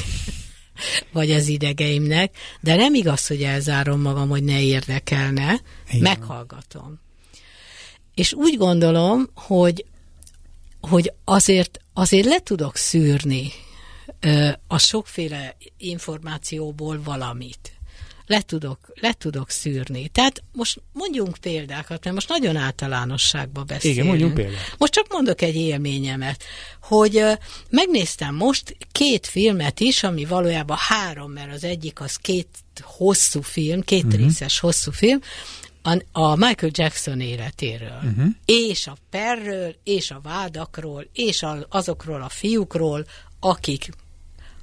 [1.12, 6.00] vagy az idegeimnek, de nem igaz, hogy elzárom magam, hogy ne érdekelne, Igen.
[6.00, 7.00] meghallgatom.
[8.14, 9.84] És úgy gondolom, hogy,
[10.80, 13.52] hogy azért, azért le tudok szűrni
[14.20, 17.75] ö, a sokféle információból valamit
[18.26, 20.08] le tudok, le tudok szűrni.
[20.08, 23.98] Tehát most mondjunk példákat, mert most nagyon általánosságba beszélünk.
[23.98, 24.74] Igen, mondjunk példát.
[24.78, 26.42] Most csak mondok egy élményemet,
[26.82, 27.22] hogy
[27.70, 32.48] megnéztem most két filmet is, ami valójában három, mert az egyik az két
[32.80, 34.20] hosszú film, két uh-huh.
[34.20, 35.20] részes hosszú film,
[35.82, 38.26] a, a Michael Jackson életéről, uh-huh.
[38.44, 43.06] és a perről, és a vádakról, és a, azokról a fiúkról,
[43.40, 43.88] akik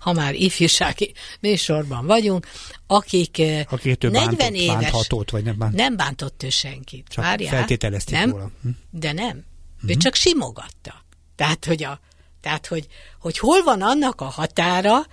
[0.03, 2.47] ha már ifjúsági műsorban vagyunk,
[2.87, 4.75] akik eh, Akik 40 bántott, éves...
[4.75, 5.75] Bánthatót, vagy nem bánt...
[5.75, 7.07] Nem bántott ő senkit.
[7.09, 8.51] Csak Várjál, feltételezték nem, róla.
[8.61, 8.69] Hm?
[8.89, 9.45] De nem.
[9.75, 9.89] Uh-huh.
[9.89, 11.05] Ő csak simogatta.
[11.35, 11.99] Tehát, hogy, a,
[12.41, 12.87] tehát hogy,
[13.19, 15.05] hogy hol van annak a határa,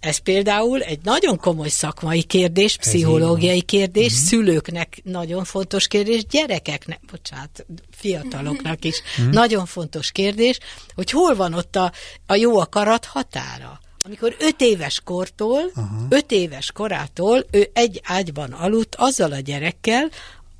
[0.00, 4.28] ez például egy nagyon komoly szakmai kérdés, pszichológiai kérdés, uh-huh.
[4.28, 9.34] szülőknek nagyon fontos kérdés, gyerekeknek, bocsánat, fiataloknak is uh-huh.
[9.34, 10.58] nagyon fontos kérdés,
[10.94, 11.92] hogy hol van ott a,
[12.26, 16.06] a jó akarat határa amikor öt éves kortól, Aha.
[16.08, 20.10] öt éves korától ő egy ágyban aludt azzal a gyerekkel,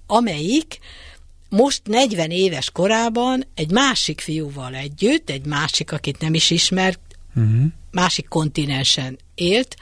[0.07, 0.78] amelyik
[1.48, 7.00] most 40 éves korában egy másik fiúval együtt, egy másik, akit nem is ismert,
[7.35, 7.64] uh-huh.
[7.90, 9.76] másik kontinensen élt,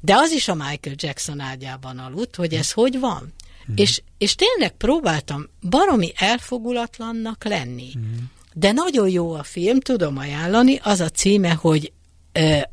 [0.00, 3.32] de az is a Michael Jackson ágyában aludt, hogy ez hogy van.
[3.60, 3.74] Uh-huh.
[3.76, 7.88] És, és tényleg próbáltam baromi elfogulatlannak lenni.
[7.88, 8.22] Uh-huh.
[8.54, 11.92] De nagyon jó a film, tudom ajánlani, az a címe, hogy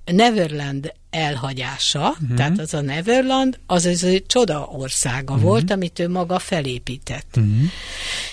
[0.06, 2.38] Neverland elhagyása, uh-huh.
[2.38, 5.50] tehát az a Neverland, az az egy csoda országa uh-huh.
[5.50, 7.38] volt, amit ő maga felépített.
[7.38, 7.54] Uh-huh.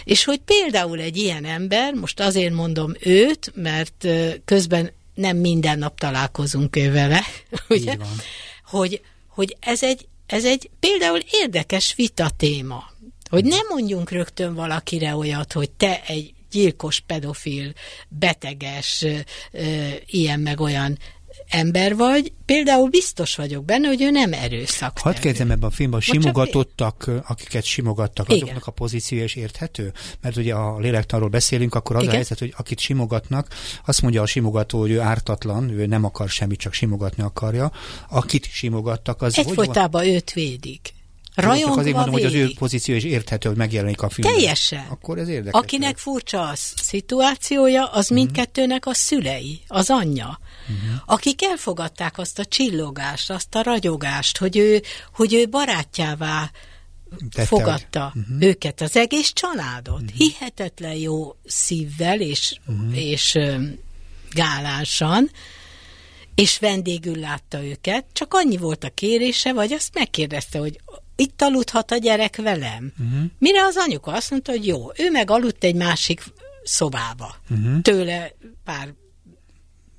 [0.04, 4.08] És hogy például egy ilyen ember, most azért mondom őt, mert
[4.44, 7.24] közben nem minden nap találkozunk ő vele,
[7.68, 7.96] ugye?
[8.64, 12.84] Hogy, hogy ez egy, ez egy például érdekes vita téma.
[13.30, 17.72] Hogy nem mondjunk rögtön valakire olyat, hogy te egy gyilkos, pedofil,
[18.08, 19.04] beteges,
[20.06, 20.98] ilyen meg olyan
[21.48, 24.98] ember vagy, például biztos vagyok benne, hogy ő nem erőszak.
[24.98, 28.42] Hadd kezdem ebben a filmben, simogatottak, akiket simogattak, Igen.
[28.42, 29.92] azoknak a pozíciója is érthető?
[30.20, 32.12] Mert ugye a lélektanról beszélünk, akkor az Igen.
[32.12, 33.48] a helyzet, hogy akit simogatnak,
[33.86, 37.72] azt mondja a simogató, hogy ő ártatlan, ő nem akar semmit, csak simogatni akarja.
[38.08, 40.96] Akit simogattak, az Egyfolytában őt védik.
[41.40, 42.30] Rajongva Csak azért mondom, védik.
[42.30, 44.38] hogy az ő pozíció is érthető, hogy megjelenik a filmben.
[44.38, 44.86] Teljesen.
[44.88, 45.60] Akkor ez érdekes.
[45.60, 48.16] Akinek furcsa a szituációja, az uh-huh.
[48.16, 50.40] mindkettőnek a szülei, az anyja.
[50.62, 51.00] Uh-huh.
[51.06, 54.82] Akik elfogadták azt a csillogást, azt a ragyogást, hogy ő,
[55.14, 56.50] hogy ő barátjává
[57.30, 58.42] Tette, fogadta uh-huh.
[58.42, 60.00] őket, az egész családot.
[60.02, 60.16] Uh-huh.
[60.16, 62.98] Hihetetlen jó szívvel és, uh-huh.
[62.98, 63.78] és um,
[64.30, 65.30] gálásan,
[66.34, 70.80] és vendégül látta őket, csak annyi volt a kérése, vagy azt megkérdezte, hogy
[71.20, 72.92] itt aludhat a gyerek velem.
[72.98, 73.24] Uh-huh.
[73.38, 76.22] Mire az anyuka azt mondta, hogy jó, ő meg aludt egy másik
[76.62, 77.36] szobába.
[77.50, 77.80] Uh-huh.
[77.82, 78.32] Tőle
[78.64, 78.94] pár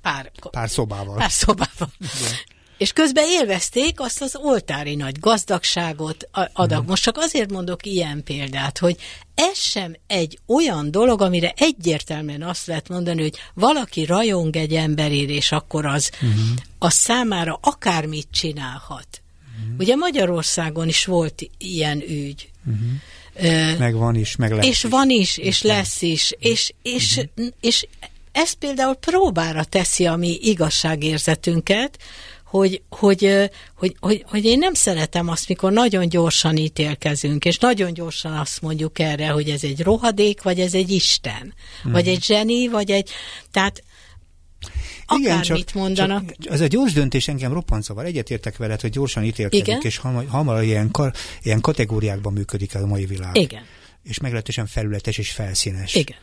[0.02, 1.16] pár, pár szobával.
[1.16, 1.92] Pár szobával.
[1.98, 2.32] Igen.
[2.78, 6.70] És közben élvezték azt az oltári nagy gazdagságot adag.
[6.70, 6.86] Uh-huh.
[6.86, 8.96] Most csak azért mondok ilyen példát, hogy
[9.34, 15.28] ez sem egy olyan dolog, amire egyértelműen azt lehet mondani, hogy valaki rajong egy emberért,
[15.28, 16.30] és akkor az, uh-huh.
[16.78, 19.22] az számára akármit csinálhat.
[19.70, 19.86] Uh-huh.
[19.86, 22.48] Ugye Magyarországon is volt ilyen ügy.
[22.66, 23.78] Uh-huh.
[23.78, 24.90] meg van is, meg lesz És is.
[24.90, 26.32] van is, és lesz is.
[26.38, 27.52] És, és, uh-huh.
[27.60, 27.86] és
[28.32, 31.98] ez például próbára teszi a mi igazságérzetünket,
[32.44, 37.92] hogy, hogy, hogy, hogy, hogy én nem szeretem azt, mikor nagyon gyorsan ítélkezünk, és nagyon
[37.92, 41.92] gyorsan azt mondjuk erre, hogy ez egy rohadék, vagy ez egy Isten, hmm.
[41.92, 43.10] vagy egy zseni, vagy egy...
[43.50, 43.82] Tehát
[45.18, 46.36] igen, csak, mondanak.
[46.38, 48.04] Csak ez a gyors döntés engem roppant zavar.
[48.04, 49.80] Egyetértek veled, hogy gyorsan ítélkedik, Igen?
[49.82, 53.36] és hamar, hamar ilyen, kar, ilyen kategóriákban működik a mai világ.
[53.36, 53.62] Igen.
[54.02, 55.94] És meglehetősen felületes és felszínes.
[55.94, 56.16] Igen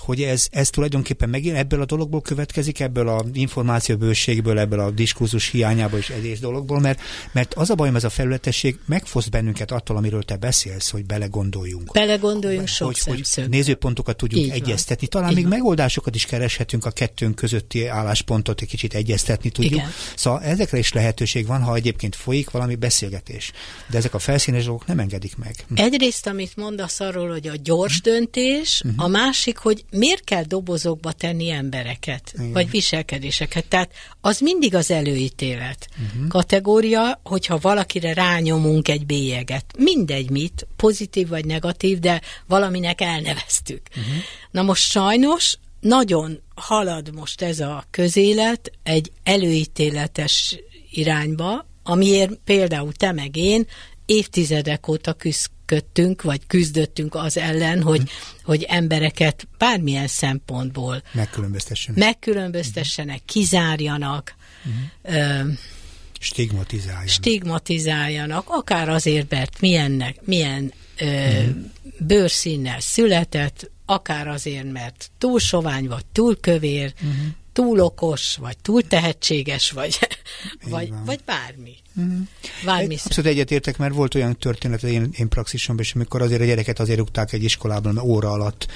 [0.00, 5.48] hogy ez, ez tulajdonképpen megint ebből a dologból következik, ebből a információbőségből, ebből a diskurzus
[5.48, 7.00] hiányából és egyes dologból, mert,
[7.32, 11.92] mert az a bajom, ez a felületesség megfoszt bennünket attól, amiről te beszélsz, hogy belegondoljunk.
[11.92, 14.60] Belegondoljunk sok hogy, hogy nézőpontokat tudjunk Így van.
[14.60, 15.06] egyeztetni.
[15.06, 15.52] Talán Így még van.
[15.52, 19.72] megoldásokat is kereshetünk a kettőnk közötti álláspontot, egy kicsit egyeztetni tudjuk.
[19.74, 19.88] Igen.
[20.16, 23.52] Szóval ezekre is lehetőség van, ha egyébként folyik valami beszélgetés.
[23.90, 25.54] De ezek a felszínes dolgok nem engedik meg.
[25.74, 31.50] Egyrészt, amit mondasz arról, hogy a gyors döntés, a másik, hogy miért kell dobozokba tenni
[31.50, 32.52] embereket, Igen.
[32.52, 33.66] vagy viselkedéseket.
[33.68, 35.88] Tehát az mindig az előítélet
[36.28, 39.64] kategória, hogyha valakire rányomunk egy bélyeget.
[39.78, 43.82] Mindegy mit, pozitív vagy negatív, de valaminek elneveztük.
[44.50, 50.58] Na most sajnos nagyon halad most ez a közélet egy előítéletes
[50.90, 53.66] irányba, amiért például te meg én
[54.06, 55.12] évtizedek óta
[55.70, 58.10] küzdöttünk, vagy küzdöttünk az ellen, hogy,
[58.44, 61.94] hogy embereket bármilyen szempontból Megkülönböztessen.
[61.98, 64.34] megkülönböztessenek, kizárjanak,
[65.02, 65.40] ö,
[66.20, 67.08] Stigmatizáljanak.
[67.08, 71.40] stigmatizáljanak, akár azért, mert milyennek, milyen ö,
[71.98, 76.92] bőrszínnel született, akár azért, mert túl sovány, vagy túl kövér,
[77.52, 79.98] túl okos, vagy túl tehetséges, vagy,
[80.68, 81.04] vagy, van.
[81.04, 81.74] vagy bármi.
[82.64, 86.44] Bármi Egy- Abszolút egyetértek, mert volt olyan történet én, én praxisomban is, amikor azért a
[86.44, 88.66] gyereket azért rúgták egy iskolában, mert óra alatt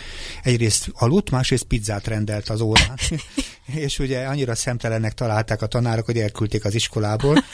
[0.42, 2.98] egyrészt aludt, másrészt pizzát rendelt az órán.
[3.86, 7.44] és ugye annyira szemtelennek találták a tanárok, hogy elküldték az iskolából,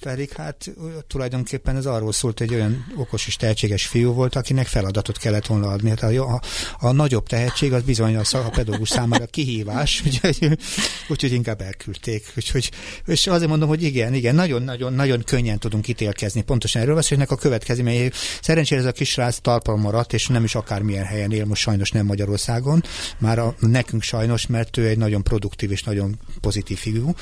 [0.00, 0.70] pedig hát
[1.06, 5.68] tulajdonképpen ez arról szólt, hogy olyan okos és tehetséges fiú volt, akinek feladatot kellett volna
[5.68, 5.88] adni.
[5.88, 6.40] Hát a, a,
[6.78, 10.58] a nagyobb tehetség az bizony a, a pedagógus számára kihívás, úgyhogy,
[11.08, 12.32] úgyhogy inkább elküldték.
[12.36, 12.70] Úgyhogy,
[13.06, 16.42] és azért mondom, hogy igen, igen, nagyon-nagyon nagyon könnyen tudunk ítélkezni.
[16.42, 18.10] Pontosan erről ennek a következményei.
[18.42, 22.06] Szerencsére ez a kisrác talpon maradt, és nem is akármilyen helyen él, most sajnos nem
[22.06, 22.82] Magyarországon.
[23.18, 27.14] Már a, nekünk sajnos, mert ő egy nagyon produktív és nagyon pozitív fiú,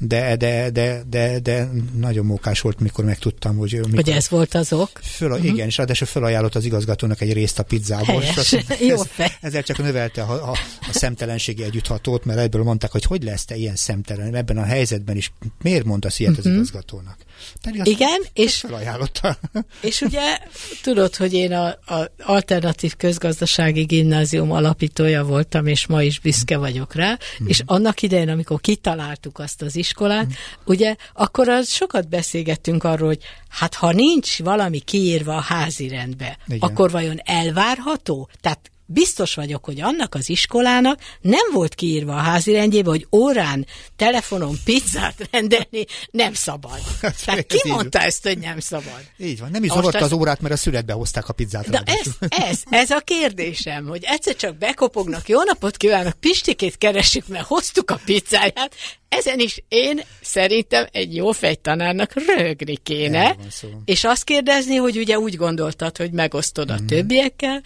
[0.00, 1.68] de, de, de, de, de
[2.06, 4.90] nagyon mókás volt, mikor megtudtam, hogy mikor, Hogy ez volt az ok?
[5.02, 5.46] Föl, uh-huh.
[5.46, 8.20] Igen, és ráadásul felajánlott az igazgatónak egy részt a pizzából.
[8.20, 8.36] Helyes.
[8.36, 9.32] azt- Jó ez, fej.
[9.40, 13.56] ezzel csak növelte a, a, a szemtelenségi együtthatót, mert egyből mondták, hogy hogy lesz te
[13.56, 15.32] ilyen szemtelen ebben a helyzetben is.
[15.62, 16.46] Miért mondasz ilyet uh-huh.
[16.46, 17.16] az igazgatónak?
[17.62, 19.38] Pedig Igen, és felajánlotta.
[19.80, 20.38] És ugye
[20.82, 26.94] tudod, hogy én a, a alternatív közgazdasági gimnázium alapítója voltam, és ma is büszke vagyok
[26.94, 27.46] rá, mm.
[27.46, 30.30] és annak idején, amikor kitaláltuk azt az iskolát, mm.
[30.64, 36.38] ugye, akkor az sokat beszélgettünk arról, hogy hát ha nincs valami kiírva a házi rendbe,
[36.46, 36.58] Igen.
[36.58, 38.28] akkor vajon elvárható?
[38.40, 43.66] Tehát biztos vagyok, hogy annak az iskolának nem volt kiírva a házi rendjébe, hogy órán,
[43.96, 46.80] telefonon pizzát rendelni nem szabad.
[47.02, 49.00] Hát, Tehát ki mondta ezt, hogy nem szabad?
[49.18, 49.50] Így van.
[49.50, 51.66] Nem is zavarta az- az órát, mert a születbe hozták a pizzát.
[51.66, 57.26] Na ez, ez, ez a kérdésem, hogy egyszer csak bekopognak, jó napot kívánok, Pistikét keresik,
[57.28, 58.74] mert hoztuk a pizzáját,
[59.18, 63.36] ezen is én szerintem egy jó fejtanárnak rögni kéne,
[63.84, 67.62] és azt kérdezni, hogy ugye úgy gondoltad, hogy megosztod a többiekkel,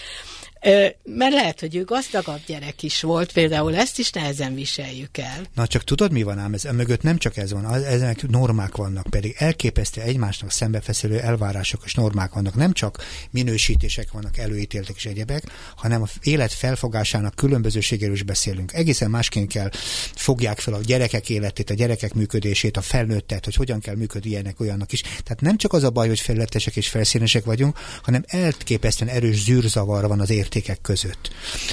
[0.60, 5.40] ö, mert lehet, hogy ő gazdagabb gyerek is volt, például ezt is nehezen viseljük el.
[5.54, 6.54] Na csak tudod, mi van ám?
[6.54, 11.94] Ez mögött nem csak ez van, ezek normák vannak, pedig elképesztő egymásnak szembefeszülő elvárások és
[11.94, 12.54] normák vannak.
[12.54, 15.42] Nem csak minősítések vannak, előítéltek és egyebek,
[15.76, 18.72] hanem a élet felfogásának különbözőségéről is beszélünk.
[18.72, 19.70] Egészen másként kell
[20.14, 24.60] fogják fel a gyerekek életét, a gyerekek működését, a felnőttet, hogy hogyan kell működni ilyenek,
[24.60, 25.00] olyannak is.
[25.00, 30.08] Tehát nem csak az a baj, hogy felületesek és felszínesek vagyunk, hanem elképesztően erős zűrzavar
[30.08, 31.30] van az értékek között.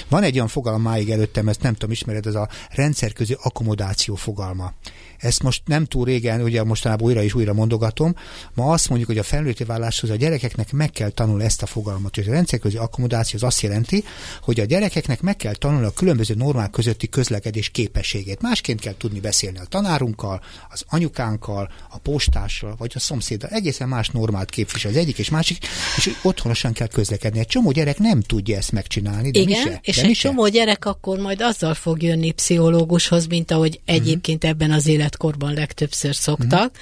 [0.10, 4.74] Van egy olyan fogalom máig előttem, ezt nem tudom, ismered, ez a rendszerközi akkomodáció fogalma.
[5.18, 8.16] Ezt most nem túl régen, ugye mostanában újra és újra mondogatom,
[8.54, 12.16] ma azt mondjuk, hogy a felnőtti váláshoz a gyerekeknek meg kell tanulni ezt a fogalmat.
[12.16, 14.04] Hogy a rendszerközi akkomodáció az azt jelenti,
[14.42, 18.42] hogy a gyerekeknek meg kell tanulni a különböző normák közötti közlekedés képességét.
[18.42, 23.50] Másként kell tudni beszélni a tanárunkkal, az anyukánkkal, a postással, vagy a szomszéddal.
[23.50, 25.58] Egészen más normát képvisel az egyik és másik,
[25.98, 27.40] és otthonosan kell közlekedni.
[27.40, 29.80] Egy csomó gyerek nem tudja ezt megcsinálni, de mi Igen, se.
[29.82, 30.28] és de egy mi se.
[30.28, 36.15] csomó gyerek akkor majd azzal fog jönni pszichológushoz, mint ahogy egyébként ebben az életkorban legtöbbször
[36.15, 36.78] szoktak,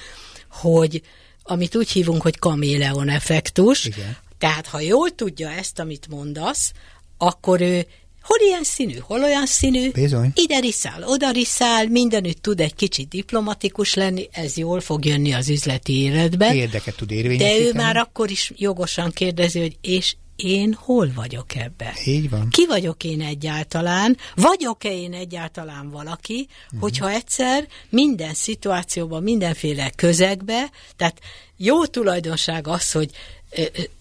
[0.50, 1.02] hogy
[1.42, 4.16] amit úgy hívunk, hogy kaméleon effektus, Igen.
[4.38, 6.72] tehát ha jól tudja ezt, amit mondasz,
[7.18, 7.86] akkor ő
[8.22, 10.30] hol ilyen színű, hol olyan színű, Bizony.
[10.34, 15.48] ide riszál, oda riszál, mindenütt tud egy kicsit diplomatikus lenni, ez jól fog jönni az
[15.48, 16.54] üzleti életben.
[16.54, 17.66] Érdeket tud De érvényesíteni.
[17.66, 21.92] ő már akkor is jogosan kérdezi, hogy és én hol vagyok ebben?
[22.04, 22.48] Így van.
[22.50, 24.16] Ki vagyok én egyáltalán?
[24.34, 26.80] Vagyok-e én egyáltalán valaki, uh-huh.
[26.80, 31.20] hogyha egyszer minden szituációban, mindenféle közegbe, tehát
[31.56, 33.10] jó tulajdonság az, hogy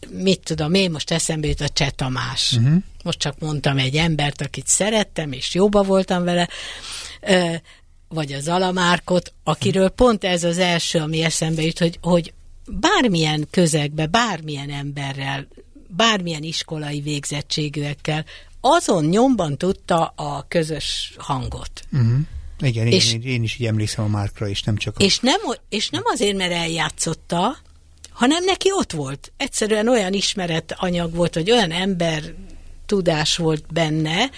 [0.10, 2.52] mit tudom én, most eszembe jut a Cseh Tamás.
[2.52, 2.84] Uh-huh.
[3.04, 6.50] Most csak mondtam egy embert, akit szerettem, és jóba voltam vele,
[8.08, 12.34] vagy az Alamárkot, akiről pont ez az első, ami eszembe jut, hogy, hogy
[12.68, 15.48] bármilyen közegbe, bármilyen emberrel,
[15.96, 18.26] bármilyen iskolai végzettségűekkel
[18.62, 21.82] azon nyomban tudta a közös hangot.
[21.92, 22.18] Uh-huh.
[22.60, 25.04] Igen, és, én, én is így emlékszem a Márkra, és nem csak a...
[25.04, 27.58] És nem, és nem azért, mert eljátszotta,
[28.10, 29.32] hanem neki ott volt.
[29.38, 32.34] Egyszerűen olyan ismeret anyag volt, hogy olyan ember
[32.86, 34.30] tudás volt benne,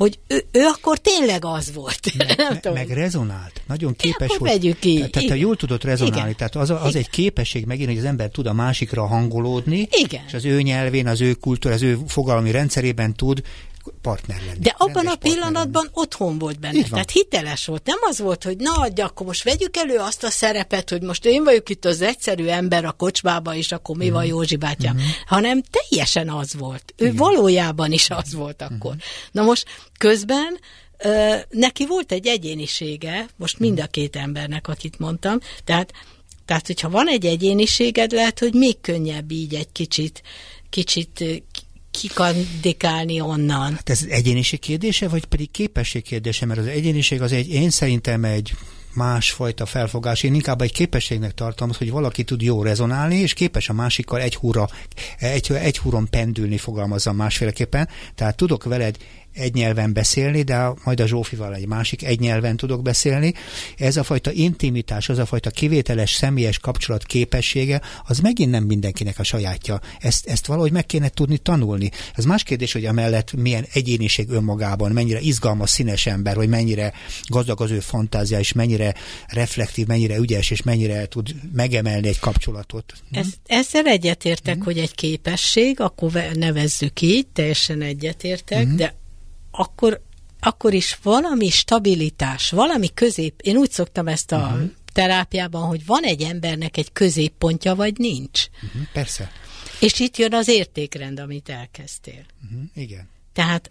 [0.00, 2.14] hogy ő, ő akkor tényleg az volt.
[2.16, 3.62] Meg, nem me, meg rezonált.
[3.66, 4.52] Nagyon képes volt.
[4.52, 5.10] Vegyük így.
[5.10, 6.20] Tehát, tehát jól tudott rezonálni.
[6.20, 6.36] Igen.
[6.36, 10.22] Tehát az, az egy képesség megint, hogy az ember tud a másikra hangolódni, Igen.
[10.26, 13.42] és az ő nyelvén, az ő kultúra, az ő fogalmi rendszerében tud
[14.02, 14.58] partner lenni.
[14.58, 15.94] De abban a pillanatban lenni.
[15.94, 17.86] otthon volt benne, tehát hiteles volt.
[17.86, 21.24] Nem az volt, hogy na, adja, akkor most vegyük elő azt a szerepet, hogy most
[21.24, 24.12] én vagyok itt az egyszerű ember a kocsmába, és akkor mi mm.
[24.12, 24.30] van mhm.
[24.30, 25.04] Józsi bátyám, mm-hmm.
[25.26, 26.94] hanem teljesen az volt.
[26.96, 27.16] Ő Igen.
[27.16, 28.90] valójában is az volt akkor.
[28.90, 29.00] Mm-hmm.
[29.32, 29.64] Na most
[29.98, 30.58] közben
[30.98, 35.92] ö, neki volt egy egyénisége, most mind a két embernek, akit mondtam, tehát
[36.50, 40.22] tehát, hogyha van egy egyéniséged, lehet, hogy még könnyebb így egy kicsit,
[40.70, 41.24] kicsit
[42.00, 43.74] kikandikálni onnan.
[43.74, 46.46] Hát ez egyéniség kérdése, vagy pedig képesség kérdése?
[46.46, 48.54] Mert az egyéniség az egy, én szerintem egy
[48.94, 50.22] másfajta felfogás.
[50.22, 54.34] Én inkább egy képességnek tartom, hogy valaki tud jó rezonálni, és képes a másikkal egy
[54.34, 54.68] húra,
[55.18, 57.88] egy, egy húron pendülni, fogalmazzam másféleképpen.
[58.14, 58.96] Tehát tudok veled
[59.32, 63.34] egy nyelven beszélni, de majd a Zsófival egy másik egy nyelven tudok beszélni.
[63.76, 69.18] Ez a fajta intimitás, az a fajta kivételes személyes kapcsolat képessége, az megint nem mindenkinek
[69.18, 69.80] a sajátja.
[69.98, 71.90] Ezt, ezt valahogy meg kéne tudni tanulni.
[72.14, 76.92] Ez más kérdés, hogy amellett milyen egyéniség önmagában, mennyire izgalmas, színes ember, hogy mennyire
[77.26, 78.94] gazdag az ő fantázia, és mennyire
[79.26, 82.92] reflektív, mennyire ügyes, és mennyire tud megemelni egy kapcsolatot.
[83.10, 84.64] Ez, ezzel egyetértek, hmm.
[84.64, 88.76] hogy egy képesség, akkor nevezzük így, teljesen egyetértek, hmm.
[88.76, 88.99] de
[89.50, 90.02] akkor,
[90.40, 94.70] akkor is valami stabilitás, valami közép, én úgy szoktam ezt a uh-huh.
[94.92, 98.44] terápiában, hogy van egy embernek egy középpontja, vagy nincs.
[98.62, 99.30] Uh-huh, persze.
[99.80, 102.24] És itt jön az értékrend, amit elkezdtél.
[102.44, 103.08] Uh-huh, igen.
[103.32, 103.70] Tehát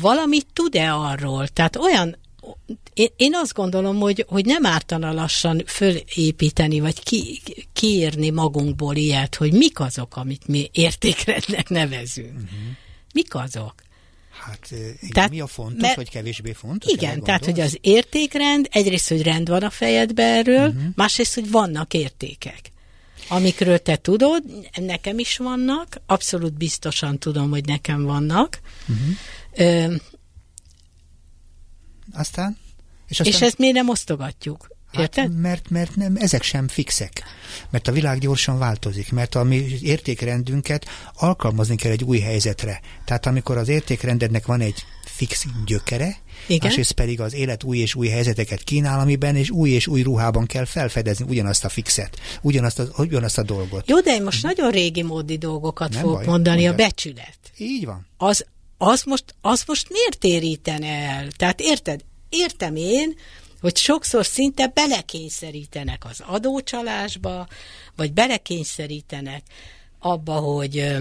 [0.00, 1.48] valamit tud-e arról?
[1.48, 2.16] Tehát olyan,
[2.94, 7.40] én, én azt gondolom, hogy, hogy nem ártana lassan fölépíteni, vagy ki,
[7.72, 12.32] kiírni magunkból ilyet, hogy mik azok, amit mi értékrendnek nevezünk.
[12.34, 12.48] Uh-huh.
[13.14, 13.74] Mik azok?
[14.40, 16.92] Hát igen, tehát, mi a fontos, mert, vagy kevésbé fontos?
[16.92, 20.82] Igen, tehát hogy az értékrend, egyrészt, hogy rend van a fejedbe erről, uh-huh.
[20.94, 22.72] másrészt, hogy vannak értékek
[23.30, 24.42] amikről te tudod,
[24.76, 28.60] nekem is vannak, abszolút biztosan tudom, hogy nekem vannak.
[28.88, 29.16] Uh-huh.
[29.52, 29.94] Ö,
[32.12, 32.58] aztán?
[33.08, 33.34] És, aztán...
[33.34, 34.69] és ezt miért nem osztogatjuk?
[34.92, 35.40] Hát, Érted?
[35.40, 37.22] mert, mert nem, ezek sem fixek.
[37.70, 42.80] Mert a világ gyorsan változik, mert a mi értékrendünket alkalmazni kell egy új helyzetre.
[43.04, 46.68] Tehát amikor az értékrendednek van egy fix gyökere, Igen?
[46.68, 50.46] másrészt pedig az élet új és új helyzeteket kínál, amiben és új és új ruhában
[50.46, 53.88] kell felfedezni ugyanazt a fixet, ugyanazt a, ugyanazt a dolgot.
[53.88, 56.80] Jó, de én most nagyon régi módi dolgokat Nem fogok baj, mondani, mondjad.
[56.80, 57.38] a becsület.
[57.56, 58.06] Így van.
[58.16, 58.46] Az,
[58.78, 61.30] az, most, az most miért érítene el?
[61.30, 62.00] Tehát érted?
[62.28, 63.14] Értem én,
[63.60, 67.46] hogy sokszor szinte belekényszerítenek az adócsalásba,
[67.96, 69.42] vagy belekényszerítenek
[69.98, 70.98] abba, hogy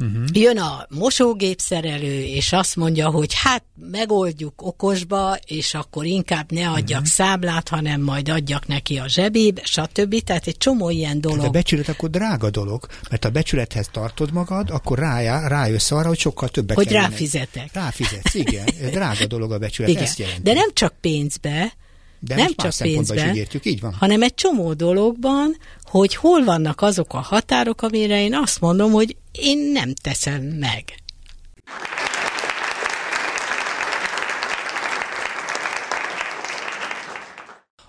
[0.00, 0.24] Uh-huh.
[0.32, 7.00] Jön a mosógépszerelő, és azt mondja, hogy hát megoldjuk okosba, és akkor inkább ne adjak
[7.00, 7.14] uh-huh.
[7.14, 10.22] számlát, hanem majd adjak neki a zsebébe, stb.
[10.24, 11.36] Tehát egy csomó ilyen dolog.
[11.36, 16.08] Tehát a becsület akkor drága dolog, mert a becsülethez tartod magad, akkor rájá, rájössz arra,
[16.08, 17.72] hogy sokkal többet Hogy ráfizetek.
[17.72, 18.66] Ráfizetsz, igen.
[18.82, 20.02] Ez drága dolog a becsület, igen.
[20.02, 20.42] ezt jelenti.
[20.42, 21.72] De nem csak pénzbe,
[22.20, 23.94] de nem csak pénzben, értjük, így van.
[23.94, 29.16] hanem egy csomó dologban, hogy hol vannak azok a határok, amire én azt mondom, hogy
[29.32, 30.84] én nem teszem meg.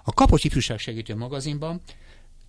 [0.04, 1.82] A Kapocs Ifjúság Segítő magazinban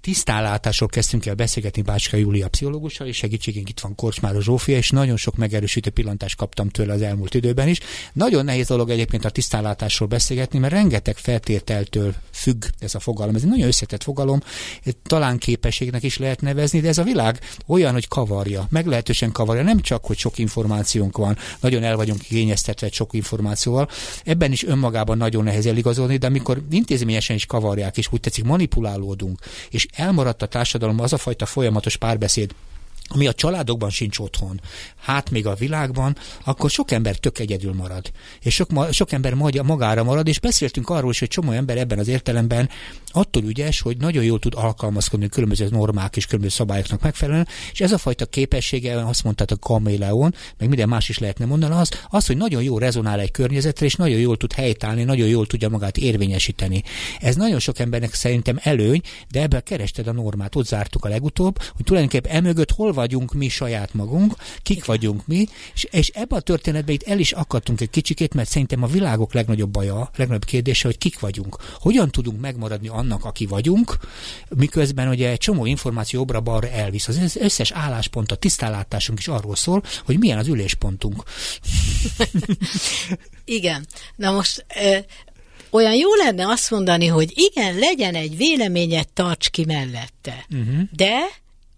[0.01, 5.17] tisztánlátásról kezdtünk el beszélgetni Bácska Júlia pszichológussal, és segítségünk itt van Korcsmára Zsófia, és nagyon
[5.17, 7.81] sok megerősítő pillantást kaptam tőle az elmúlt időben is.
[8.13, 13.35] Nagyon nehéz dolog egyébként a tisztánlátásról beszélgetni, mert rengeteg feltételtől függ ez a fogalom.
[13.35, 14.41] Ez egy nagyon összetett fogalom,
[15.03, 19.63] talán képességnek is lehet nevezni, de ez a világ olyan, hogy kavarja, meglehetősen kavarja.
[19.63, 23.89] Nem csak, hogy sok információnk van, nagyon el vagyunk kényeztetve sok információval,
[24.25, 29.39] ebben is önmagában nagyon nehéz eligazolni, de amikor intézményesen is kavarják, és úgy tetszik manipulálódunk,
[29.71, 32.55] és elmaradt a társadalom az a fajta folyamatos párbeszéd,
[33.13, 34.61] ami a családokban sincs otthon,
[34.97, 38.13] hát még a világban, akkor sok ember tök egyedül marad.
[38.41, 42.09] És sok, sok ember magára marad, és beszéltünk arról is, hogy csomó ember ebben az
[42.09, 42.69] értelemben
[43.13, 47.93] attól ügyes, hogy nagyon jól tud alkalmazkodni különböző normák és különböző szabályoknak megfelelően, és ez
[47.93, 52.27] a fajta képessége, azt mondtad a kaméleon, meg minden más is lehetne mondani, az, az,
[52.27, 55.97] hogy nagyon jól rezonál egy környezetre, és nagyon jól tud helytállni, nagyon jól tudja magát
[55.97, 56.83] érvényesíteni.
[57.21, 59.01] Ez nagyon sok embernek szerintem előny,
[59.31, 63.49] de ebben kerested a normát, ott zártuk a legutóbb, hogy tulajdonképpen emögött hol vagyunk mi
[63.49, 67.91] saját magunk, kik vagyunk mi, és, és ebben a történetben itt el is akadtunk egy
[67.91, 71.57] kicsikét, mert szerintem a világok legnagyobb baja, legnagyobb kérdése, hogy kik vagyunk.
[71.79, 73.97] Hogyan tudunk megmaradni annak, aki vagyunk,
[74.49, 77.09] miközben ugye egy csomó információ jobbra-balra elvisz.
[77.09, 81.23] Az összes álláspont, a tisztánlátásunk is arról szól, hogy milyen az üléspontunk.
[83.45, 83.87] Igen.
[84.17, 84.67] Na most
[85.71, 90.47] olyan jó lenne azt mondani, hogy igen, legyen egy véleményet, tarts ki mellette.
[90.51, 90.83] Uh-huh.
[90.97, 91.19] De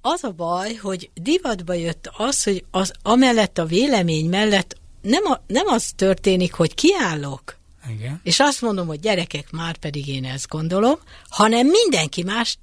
[0.02, 5.40] az a baj, hogy divatba jött az, hogy az amellett a vélemény mellett nem, a,
[5.46, 7.58] nem az történik, hogy kiállok,
[7.90, 8.20] Igen.
[8.22, 10.98] és azt mondom, hogy gyerekek, már pedig én ezt gondolom,
[11.28, 12.58] hanem mindenki mást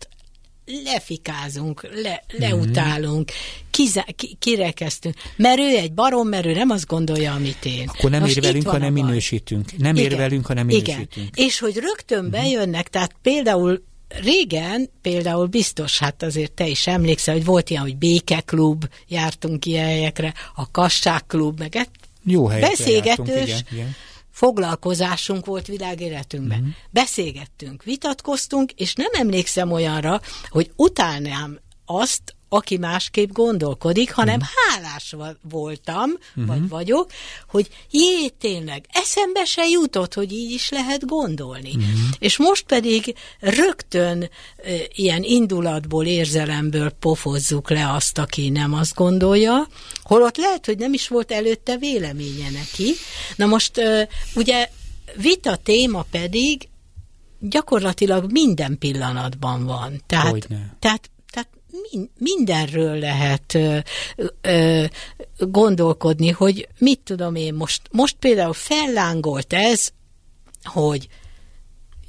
[0.84, 3.32] lefikázunk, le, leutálunk,
[3.70, 5.16] kizá, ki, kirekeztünk.
[5.36, 7.88] Mert ő egy barom, mert ő nem azt gondolja, amit én.
[7.88, 9.78] Akkor nem érvelünk, hanem minősítünk.
[9.78, 10.12] Nem Igen.
[10.12, 11.10] érvelünk, hanem minősítünk.
[11.16, 11.30] Igen.
[11.36, 12.42] És hogy rögtön uh-huh.
[12.42, 17.98] bejönnek, tehát például régen, például biztos, hát azért te is emlékszel, hogy volt ilyen, hogy
[17.98, 21.90] békeklub, jártunk ilyen helyekre, a kasságklub, meg egy
[22.24, 23.96] Jó beszélgetős jártunk, igen, igen.
[24.32, 26.60] foglalkozásunk volt világéletünkben.
[26.60, 26.74] Uh-huh.
[26.90, 34.84] Beszélgettünk, vitatkoztunk, és nem emlékszem olyanra, hogy utálnám azt, aki másképp gondolkodik, hanem uh-huh.
[34.84, 35.16] hálás
[35.50, 36.46] voltam, uh-huh.
[36.46, 37.12] vagy vagyok,
[37.48, 41.76] hogy jé, tényleg, eszembe se jutott, hogy így is lehet gondolni.
[41.76, 41.92] Uh-huh.
[42.20, 44.30] És most pedig rögtön e,
[44.96, 49.68] ilyen indulatból, érzelemből pofozzuk le azt, aki nem azt gondolja,
[50.04, 52.94] holott lehet, hogy nem is volt előtte véleménye neki.
[53.36, 54.70] Na most e, ugye
[55.16, 56.68] vita téma pedig
[57.40, 60.02] gyakorlatilag minden pillanatban van.
[60.08, 60.48] Tehát,
[60.80, 61.10] tehát
[62.18, 63.78] mindenről lehet ö,
[64.42, 64.86] ö,
[65.38, 69.90] gondolkodni, hogy mit tudom én most, most például fellángolt ez,
[70.64, 71.08] hogy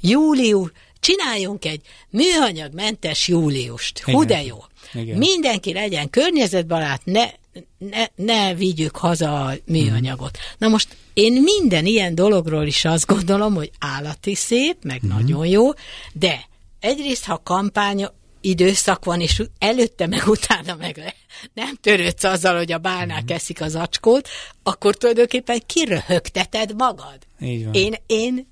[0.01, 3.99] július, csináljunk egy műanyagmentes júliust.
[3.99, 4.57] Hú, de jó.
[4.93, 5.17] Igen.
[5.17, 7.29] Mindenki legyen környezetbarát, ne,
[7.77, 10.37] ne, ne vigyük haza a műanyagot.
[10.37, 10.55] Mm.
[10.57, 15.09] Na most én minden ilyen dologról is azt gondolom, hogy állati szép, meg mm.
[15.09, 15.69] nagyon jó,
[16.13, 16.49] de
[16.79, 18.07] egyrészt, ha kampány
[18.41, 21.15] időszak van, és előtte meg utána meg
[21.53, 23.35] nem törődsz azzal, hogy a bálnák mm.
[23.35, 24.29] eszik az acskót,
[24.63, 27.17] akkor tulajdonképpen kiröhögteted magad.
[27.39, 27.73] Így van.
[27.73, 28.50] Én, én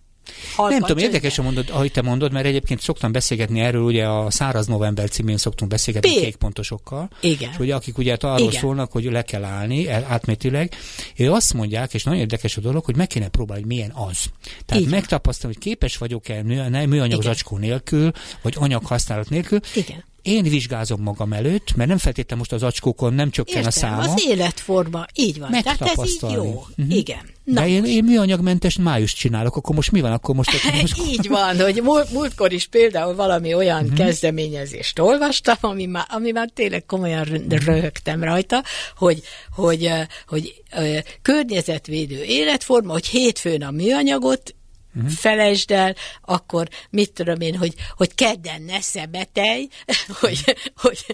[0.58, 4.32] nem tudom, érdekes, hogy mondod, ahogy te mondod, mert egyébként szoktam beszélgetni erről, ugye a
[4.32, 6.20] Száraz November címén szoktunk beszélgetni P.
[6.20, 7.10] kékpontosokkal.
[7.22, 7.50] Igen.
[7.52, 8.62] És ugye akik ugye arról Igen.
[8.62, 10.76] szólnak, hogy le kell állni átmétileg,
[11.16, 14.26] és azt mondják, és nagyon érdekes a dolog, hogy meg kéne próbálni, hogy milyen az.
[14.66, 14.94] Tehát Igen.
[15.00, 16.44] megtapasztalom, hogy képes vagyok-e
[16.86, 18.12] műanyag zacskó nélkül,
[18.42, 19.60] vagy anyaghasználat nélkül.
[19.76, 23.72] Igen én vizsgázom magam előtt, mert nem feltétlenül most az acskókon nem csökken Értem, a
[23.72, 24.13] száma.
[24.13, 25.51] az életforma, így van.
[25.51, 26.43] Tehát ez így jó.
[26.43, 26.95] Uh-huh.
[26.95, 27.20] Igen.
[27.43, 30.11] Na De én, én műanyagmentes május csinálok, akkor most mi van?
[30.11, 31.01] Akkor most, akkor most...
[31.11, 33.97] így van, hogy múlt, múltkor is például valami olyan uh-huh.
[33.97, 38.63] kezdeményezést olvastam, ami már, ami már tényleg komolyan röhögtem rajta,
[38.97, 39.22] hogy,
[39.55, 39.91] hogy,
[40.28, 44.53] hogy, hogy környezetvédő életforma, hogy hétfőn a műanyagot
[45.00, 45.18] uh-huh.
[45.18, 49.68] felejtsd el, akkor mit tudom én, hogy, hogy kedden ne szemetelj,
[50.22, 51.06] hogy, hogy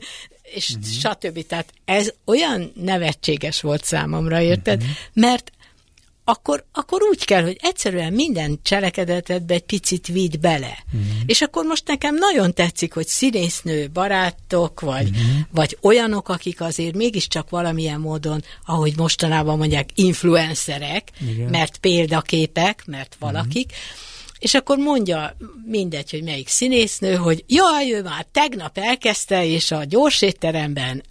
[0.53, 0.85] és uh-huh.
[0.85, 1.47] stb.
[1.47, 4.81] Tehát ez olyan nevetséges volt számomra, érted?
[4.81, 4.95] Uh-huh.
[5.13, 5.51] Mert
[6.27, 10.77] akkor, akkor úgy kell, hogy egyszerűen minden cselekedetedbe egy picit vidd bele.
[10.85, 11.09] Uh-huh.
[11.25, 15.25] És akkor most nekem nagyon tetszik, hogy színésznő barátok, vagy, uh-huh.
[15.51, 21.49] vagy olyanok, akik azért mégiscsak valamilyen módon, ahogy mostanában mondják, influencerek, Igen.
[21.49, 24.03] mert példaképek, mert valakik, uh-huh.
[24.39, 29.83] És akkor mondja mindegy, hogy melyik színésznő, hogy jaj, ő már tegnap elkezdte, és a
[29.83, 31.03] gyorsétteremben.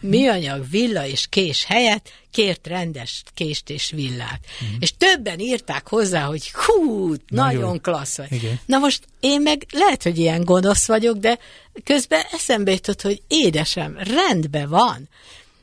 [0.00, 4.40] Műanyag, villa és kés helyett kért rendes kést és villát.
[4.62, 4.76] Uh-huh.
[4.80, 7.80] És többen írták hozzá, hogy hú, Na nagyon jó.
[7.80, 8.32] klassz vagy.
[8.32, 8.60] Igen.
[8.66, 11.38] Na most én meg lehet, hogy ilyen gonosz vagyok, de
[11.84, 15.08] közben eszembe jutott, hogy édesem, rendben van.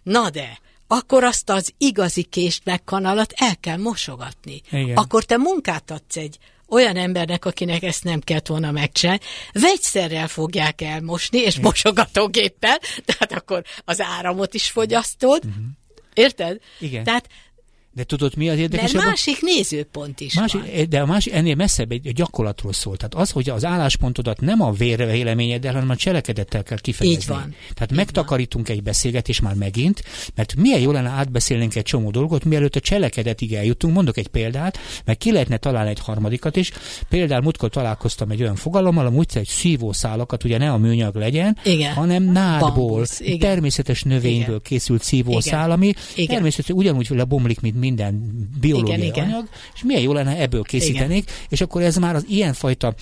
[0.03, 4.62] Na de, akkor azt az igazi kést meg kanalat el kell mosogatni.
[4.72, 4.97] Igen.
[4.97, 6.38] Akkor te munkát adsz egy
[6.72, 13.63] olyan embernek, akinek ezt nem kellett volna megcsinálni, vegyszerrel fogják elmosni, és mosogatógéppel, tehát akkor
[13.86, 15.63] az áramot is fogyasztod, uh-huh.
[16.13, 16.57] érted?
[16.80, 17.03] Igen.
[17.03, 17.28] Tehát
[17.94, 18.92] De tudod, mi az érdekes?
[18.92, 20.89] Mert másik nézőpont is másik, van.
[20.89, 22.98] De a másik, ennél messzebb egy gyakorlatról szól.
[22.98, 27.22] Tehát az, hogy az álláspontodat nem a vérvéleményeddel, hanem a cselekedettel kell kifejezni.
[27.22, 27.56] Így van.
[27.74, 28.76] Tehát Így megtakarítunk van.
[28.76, 30.04] egy beszélgetés már megint,
[30.36, 33.94] mert milyen jó lenne átbeszélnénk egy csomó dolgot, mielőtt a cselekedetig eljutunk.
[33.94, 36.72] Mondok egy példát, meg ki lehetne találni egy harmadikat is.
[37.10, 41.94] Például múltkor találkoztam egy olyan fogalommal, amúgy egy szívószálakat, ugye ne a műanyag legyen, Igen.
[41.94, 43.39] hanem nádból, Bambusz, igen.
[43.39, 44.62] természetes növényből Igen.
[44.64, 46.28] készült szívószál, ami Igen.
[46.36, 49.26] természetesen ugyanúgy lebomlik, mint minden biológiai Igen, igen.
[49.26, 51.36] anyag, és milyen jó lenne ebből készítenék, igen.
[51.50, 52.94] és akkor ez már az ilyenfajta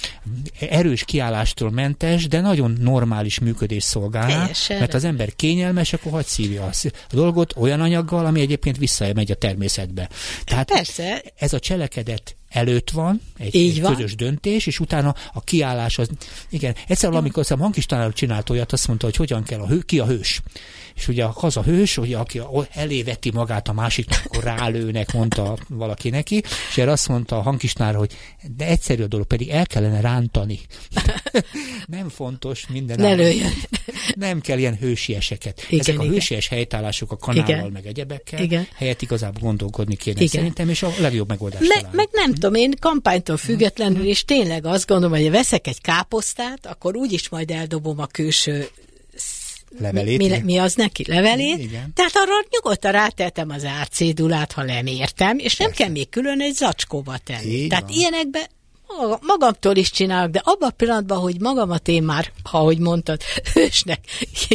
[0.60, 4.80] erős kiállástól mentes, de nagyon normális működés Teljesen.
[4.80, 6.72] mert az ember kényelmes, akkor hagy szívja a
[7.12, 10.10] a dolgot olyan anyaggal, ami egyébként visszamegy a természetbe.
[10.44, 13.96] Tehát Persze, ez a cselekedet előtt van, egy, Így egy van.
[13.96, 16.10] közös döntés, és utána a kiállás az,
[16.50, 19.80] igen, egyszer valamikor hiszem Hankis tanár csinált olyat, azt mondta, hogy hogyan kell a hő,
[19.80, 20.42] ki a hős.
[21.00, 22.41] És ugye az a hős, ugye, aki
[22.72, 27.95] eléveti magát a másiknak, akkor rálőnek, mondta valaki neki, és erre azt mondta a hankisnár,
[27.95, 28.16] hogy
[28.58, 30.60] de egyszerű a dolog, pedig el kellene rántani.
[31.88, 33.00] nem fontos minden.
[33.00, 33.52] ne lőjön.
[34.16, 35.66] Nem kell ilyen hősieseket.
[35.68, 36.14] Igen, Ezek a igen.
[36.14, 37.72] hősies helytállások a kanállal, Igen.
[37.72, 38.68] meg egyebekkel, Igen.
[38.76, 40.28] helyett igazából gondolkodni kéne Igen.
[40.28, 41.95] szerintem, és a legjobb megoldást Me, találni.
[41.95, 46.66] meg nem tudom, én kampánytól függetlenül, és tényleg azt gondolom, hogy ha veszek egy káposztát,
[46.66, 48.68] akkor úgyis majd eldobom a külső
[49.78, 50.41] Levelét, mi, mi, igen.
[50.45, 51.03] mi az neki?
[51.07, 51.59] Levelét?
[51.59, 51.91] Igen.
[51.95, 56.53] Tehát arra nyugodtan rátettem az árcédulát, ha nem értem, és nem kell még külön egy
[56.53, 57.49] zacskóba tenni.
[57.53, 57.93] Így Tehát van.
[57.93, 58.43] ilyenekben
[58.97, 63.22] maga- magamtól is csinálok, de abban a pillanatban, hogy magamat én már, ahogy mondtad,
[63.53, 63.99] hősnek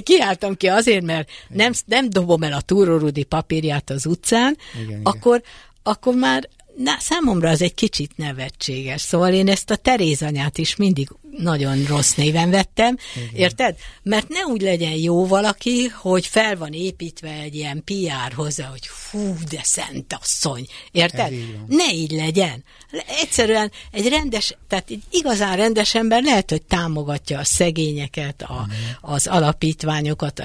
[0.03, 5.01] kiálltam ki azért, mert nem, nem dobom el a túrórudi papírját az utcán, Igen, igen.
[5.03, 5.43] akkor,
[5.83, 9.01] akkor már na, számomra az egy kicsit nevetséges.
[9.01, 11.09] Szóval én ezt a Teréz anyát is mindig
[11.39, 13.29] nagyon rossz néven vettem, Igen.
[13.35, 13.77] érted?
[14.03, 18.87] Mert ne úgy legyen jó valaki, hogy fel van építve egy ilyen PR hozzá, hogy
[18.87, 21.33] fú, de szent asszony, érted?
[21.33, 21.59] Így.
[21.67, 22.65] Ne így legyen.
[22.91, 28.67] Le- Egyszerűen egy rendes, tehát egy igazán rendes ember lehet, hogy támogatja a szegényeket, a,
[29.01, 30.41] az alapítványokat,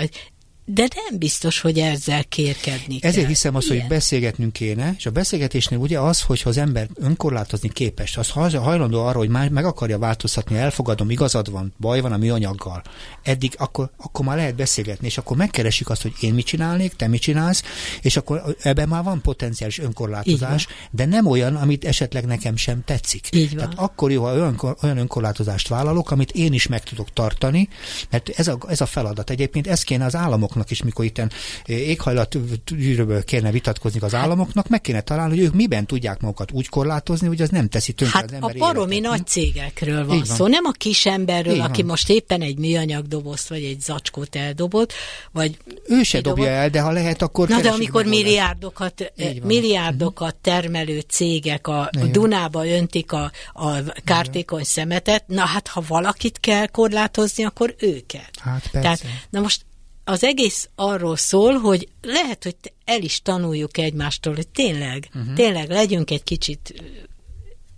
[0.73, 3.27] de nem biztos, hogy ezzel kérkedni Ezért kell.
[3.27, 3.79] hiszem azt, Ilyen.
[3.79, 8.59] hogy beszélgetnünk kéne, és a beszélgetésnél ugye az, hogyha az ember önkorlátozni képes, az ha-
[8.59, 12.81] hajlandó arra, hogy már meg akarja változtatni, elfogadom, igazad van, baj van a műanyaggal,
[13.23, 17.07] eddig akkor, akkor már lehet beszélgetni, és akkor megkeressük azt, hogy én mit csinálnék, te
[17.07, 17.63] mit csinálsz,
[18.01, 23.27] és akkor ebben már van potenciális önkorlátozás, de nem olyan, amit esetleg nekem sem tetszik.
[23.31, 23.57] Így van.
[23.57, 27.69] Tehát akkor jó, ha olyan, olyan önkorlátozást vállalok, amit én is meg tudok tartani,
[28.09, 29.29] mert ez a, ez a feladat.
[29.29, 31.21] Egyébként ez kéne az államoknak is, mikor itt
[31.65, 37.27] éghajlatűrőből kéne vitatkozni az államoknak, meg kéne találni, hogy ők miben tudják magukat úgy korlátozni,
[37.27, 39.11] hogy az nem teszi tönkre Hát az a ember baromi életet.
[39.11, 40.25] nagy cégekről van van.
[40.25, 41.89] szó, nem a kis emberről, Így aki van.
[41.89, 44.93] most éppen egy műanyag dobozt, vagy egy zacskót eldobott,
[45.31, 45.57] vagy
[45.87, 50.99] Ő se dobja el, de ha lehet, akkor Na de amikor milliárdokat, eh, milliárdokat termelő
[50.99, 52.11] cégek a Igen.
[52.11, 53.69] Dunába öntik a, a
[54.05, 58.29] kártékony szemetet, na hát ha valakit kell korlátozni, akkor őket.
[58.39, 58.79] Hát persze.
[58.81, 59.65] Tehát, na most
[60.09, 62.55] az egész arról szól, hogy lehet, hogy
[62.85, 65.33] el is tanuljuk egymástól, hogy tényleg, uh-huh.
[65.33, 66.83] tényleg legyünk egy kicsit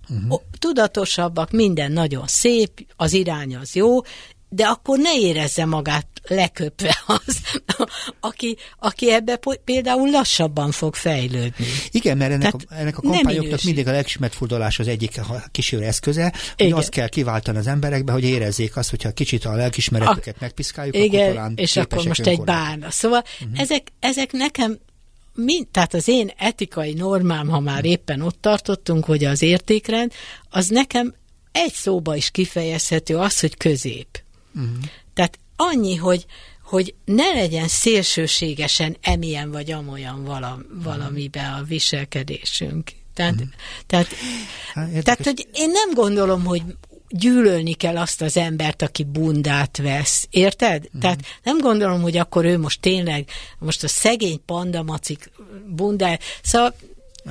[0.09, 0.41] uh-huh.
[0.59, 3.99] tudatosabbak, minden nagyon szép, az irány az jó,
[4.49, 7.38] de akkor ne érezze magát leköpve az,
[8.19, 11.65] aki, aki ebbe például lassabban fog fejlődni.
[11.91, 16.65] Igen, mert ennek, a, ennek a kampányoknak mindig a lelkismertfordulás az egyik kísérő eszköze, hogy
[16.65, 16.78] Igen.
[16.78, 21.34] azt kell kiváltani az emberekbe, hogy érezzék azt, hogyha kicsit a lelkismeretüket megpiszkáljuk, akkor Igen,
[21.34, 22.91] talán és akkor most egy bárna.
[22.91, 23.59] Szóval uh-huh.
[23.59, 24.80] ezek, ezek nekem
[25.34, 30.11] mind, tehát az én etikai normám, ha már éppen ott tartottunk, hogy az értékrend,
[30.49, 31.13] az nekem
[31.51, 34.24] egy szóba is kifejezhető az, hogy közép.
[34.55, 34.72] Uh-huh.
[35.13, 35.39] Tehát
[35.70, 36.26] annyi, hogy,
[36.64, 42.91] hogy ne legyen szélsőségesen emilyen vagy amolyan vala, valamiben a viselkedésünk.
[43.14, 43.49] Tehát, uh-huh.
[43.88, 44.07] tehát,
[44.74, 45.03] Hát, érdekes.
[45.03, 46.64] tehát, hogy én nem gondolom, hogy
[47.09, 50.28] gyűlölni kell azt az embert, aki bundát vesz.
[50.30, 50.84] Érted?
[50.86, 51.01] Uh-huh.
[51.01, 55.32] Tehát nem gondolom, hogy akkor ő most tényleg, most a szegény pandamacik
[55.68, 56.20] bundá...
[56.43, 56.76] Szóval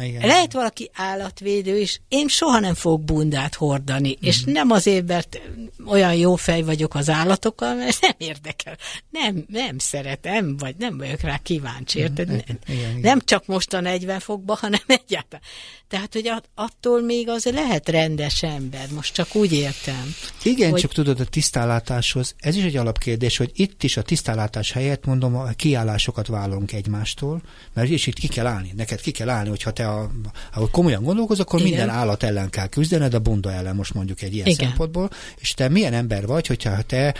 [0.01, 0.26] Igen.
[0.26, 4.28] lehet valaki állatvédő is, én soha nem fogok bundát hordani, uh-huh.
[4.28, 5.41] és nem azért, mert
[5.86, 8.76] olyan jó fej vagyok az állatokkal, mert nem érdekel.
[9.11, 12.26] Nem, nem szeretem, vagy nem vagyok rá kíváncsi, érted?
[12.26, 13.01] Nem, igen, igen.
[13.01, 15.45] nem csak most a 40 fokban, hanem egyáltalán.
[15.91, 20.14] Tehát, hogy at- attól még az lehet rendes ember, most csak úgy értem.
[20.43, 24.72] Igen, hogy- csak tudod, a tisztánlátáshoz, ez is egy alapkérdés, hogy itt is a tisztánlátás
[24.72, 27.43] helyett, mondom, a kiállásokat vállalunk egymástól,
[27.74, 30.11] mert és itt ki kell állni, neked ki kell állni, hogyha te te, a,
[30.55, 31.70] ahogy komolyan gondolkozol, akkor Igen.
[31.70, 34.66] minden állat ellen kell küzdened, a bunda ellen most mondjuk egy ilyen Igen.
[34.68, 37.14] szempontból, és te milyen ember vagy, hogyha te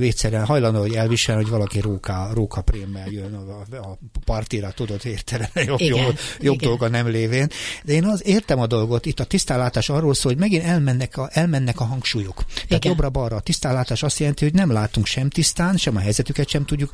[0.00, 5.48] egyszerűen hajlandó, hogy elvisel, hogy valaki róka, róka prémmel jön a, a partira, tudod, értelen,
[5.66, 6.04] jobb, Igen.
[6.04, 6.68] jobb, jobb Igen.
[6.68, 7.48] dolga nem lévén.
[7.84, 11.28] De én az értem a dolgot, itt a tisztánlátás arról szól, hogy megint elmennek a,
[11.32, 12.44] elmennek a hangsúlyok.
[12.68, 16.64] Tehát jobbra-balra a tisztánlátás azt jelenti, hogy nem látunk sem tisztán, sem a helyzetüket sem
[16.64, 16.90] tudjuk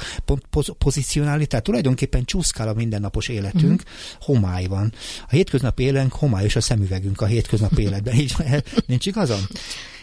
[0.50, 4.20] poz- pozícionálni, tehát tulajdonképpen csúszkál a mindennapos életünk, uh-huh.
[4.20, 4.92] homály van.
[5.28, 8.34] A hétköznapi élenk homályos a szemüvegünk a hétköznapi életben, így
[8.86, 9.40] nincs igazam?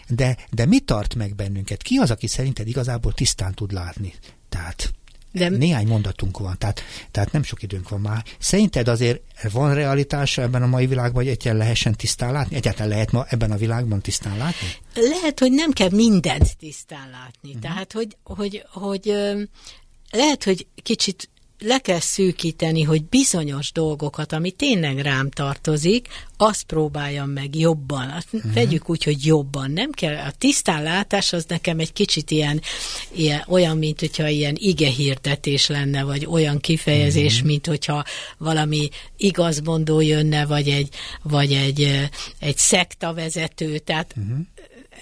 [0.08, 1.82] De, de mi tart meg bennünket?
[1.82, 4.14] Ki az, aki szerinted igazából tisztán tud látni?
[4.50, 4.94] Tehát
[5.34, 5.50] de...
[5.50, 8.24] Néhány mondatunk van, tehát, tehát nem sok időnk van már.
[8.40, 9.22] Szerinted azért
[9.52, 12.56] van realitása ebben a mai világban, hogy egyáltalán lehessen tisztán látni?
[12.56, 14.68] Egyáltalán lehet ma ebben a világban tisztán látni?
[14.94, 17.50] Lehet, hogy nem kell mindent tisztán látni.
[17.50, 17.62] Uh-huh.
[17.62, 19.14] Tehát, hogy, hogy, hogy
[20.12, 21.30] lehet, hogy kicsit
[21.60, 28.10] le kell szűkíteni, hogy bizonyos dolgokat, ami tényleg rám tartozik, azt próbáljam meg jobban.
[28.10, 28.54] Azt uh-huh.
[28.54, 29.72] Vegyük úgy, hogy jobban.
[29.72, 32.62] Nem kell, a tisztánlátás az nekem egy kicsit ilyen,
[33.12, 37.48] ilyen olyan, mint hogyha ilyen ige hirdetés lenne, vagy olyan kifejezés, uh-huh.
[37.48, 38.04] mint hogyha
[38.38, 40.90] valami igazmondó jönne, vagy egy,
[41.22, 43.78] vagy egy, egy szektavezető.
[43.78, 44.38] Tehát uh-huh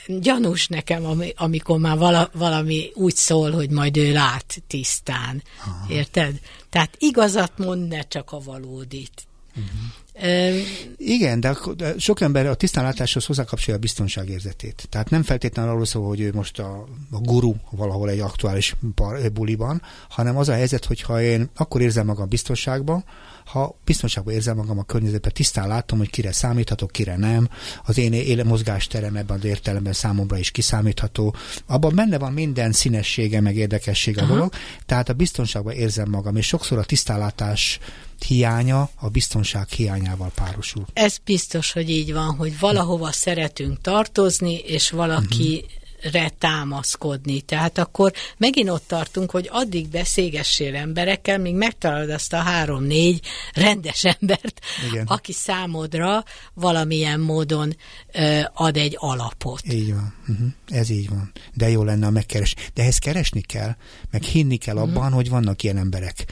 [0.07, 5.43] gyanús nekem, amikor már vala, valami úgy szól, hogy majd ő lát tisztán.
[5.65, 5.85] Aha.
[5.89, 6.39] Érted?
[6.69, 9.27] Tehát igazat mond, ne csak a valódit.
[9.49, 9.99] Uh-huh.
[10.23, 10.61] Um,
[10.97, 11.55] Igen, de,
[11.97, 14.87] sok ember a tisztánlátáshoz hozzákapcsolja a biztonságérzetét.
[14.89, 19.31] Tehát nem feltétlenül arról szól, hogy ő most a, a guru valahol egy aktuális bar,
[19.31, 23.03] buliban, hanem az a helyzet, hogy ha én akkor érzem magam biztonságban,
[23.51, 27.49] ha biztonságban érzem magam a környezetben, tisztán látom, hogy kire számíthatok, kire nem,
[27.85, 31.35] az én éle mozgásterem ebben az értelemben számomra is kiszámítható.
[31.65, 34.53] Abban benne van minden színessége, meg érdekessége a dolog,
[34.85, 37.79] tehát a biztonságban érzem magam, és sokszor a tisztánlátás
[38.27, 40.85] hiánya a biztonság hiányával párosul.
[40.93, 45.79] Ez biztos, hogy így van, hogy valahova szeretünk tartozni, és valaki uh-huh
[46.11, 47.41] re támaszkodni.
[47.41, 54.03] Tehát akkor megint ott tartunk, hogy addig beszélgessél emberekkel, míg megtalálod azt a három-négy rendes
[54.03, 54.59] embert,
[54.91, 55.05] Igen.
[55.05, 56.23] aki számodra
[56.53, 57.75] valamilyen módon
[58.13, 59.73] ö, ad egy alapot.
[59.73, 60.13] Így van.
[60.27, 60.47] Uh-huh.
[60.67, 61.31] Ez így van.
[61.53, 62.55] De jó lenne, ha megkeres.
[62.73, 63.75] De ehhez keresni kell,
[64.11, 64.83] meg hinni kell mhm.
[64.83, 65.13] abban, uh-huh.
[65.15, 66.25] hogy vannak ilyen emberek.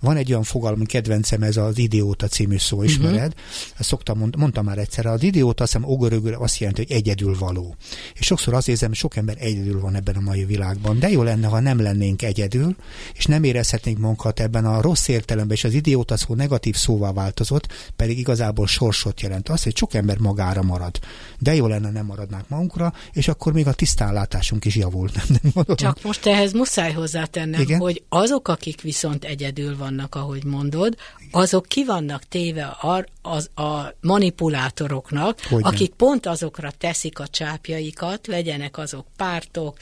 [0.00, 2.86] Van egy olyan fogalom, kedvencem, ez az idióta című szó, mhm.
[2.86, 3.32] ismered?
[3.32, 3.86] Uh-huh.
[3.86, 7.76] Szoktam, mond, mondtam már egyszer, az idióta azt hiszem ogörögül azt jelenti, hogy egyedül való.
[8.14, 10.98] És sokszor azt érzem, sok ember egyedül van ebben a mai világban.
[10.98, 12.76] De jó lenne, ha nem lennénk egyedül,
[13.14, 17.68] és nem érezhetnénk magunkat ebben a rossz értelemben, és az idióta szó negatív szóval változott,
[17.96, 19.48] pedig igazából sorsot jelent.
[19.48, 20.98] Az, hogy sok ember magára marad.
[21.38, 25.10] De jó lenne, nem maradnánk magunkra, és akkor még a tisztánlátásunk is javul.
[25.14, 27.78] Nem, nem Csak most ehhez muszáj hozzátennem, Igen?
[27.80, 30.96] hogy azok, akik viszont egyedül vannak, ahogy mondod,
[31.30, 35.68] azok ki vannak téve a, az, a manipulátoroknak, Hogyne.
[35.68, 39.76] akik pont azokra teszik a csápjaikat, legyenek azok pártok,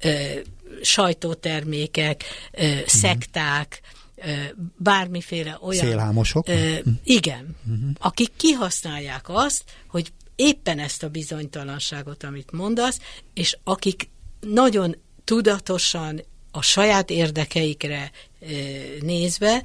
[0.00, 0.10] ö,
[0.82, 2.86] sajtótermékek, ö, uh-huh.
[2.86, 3.80] szekták,
[4.76, 5.86] bármiféle olyan...
[5.86, 6.48] Szélhámosok?
[6.48, 7.56] Ö, igen.
[7.66, 7.90] Uh-huh.
[7.98, 13.00] Akik kihasználják azt, hogy éppen ezt a bizonytalanságot, amit mondasz,
[13.34, 14.08] és akik
[14.40, 16.22] nagyon tudatosan
[16.56, 18.10] a saját érdekeikre
[19.00, 19.62] nézve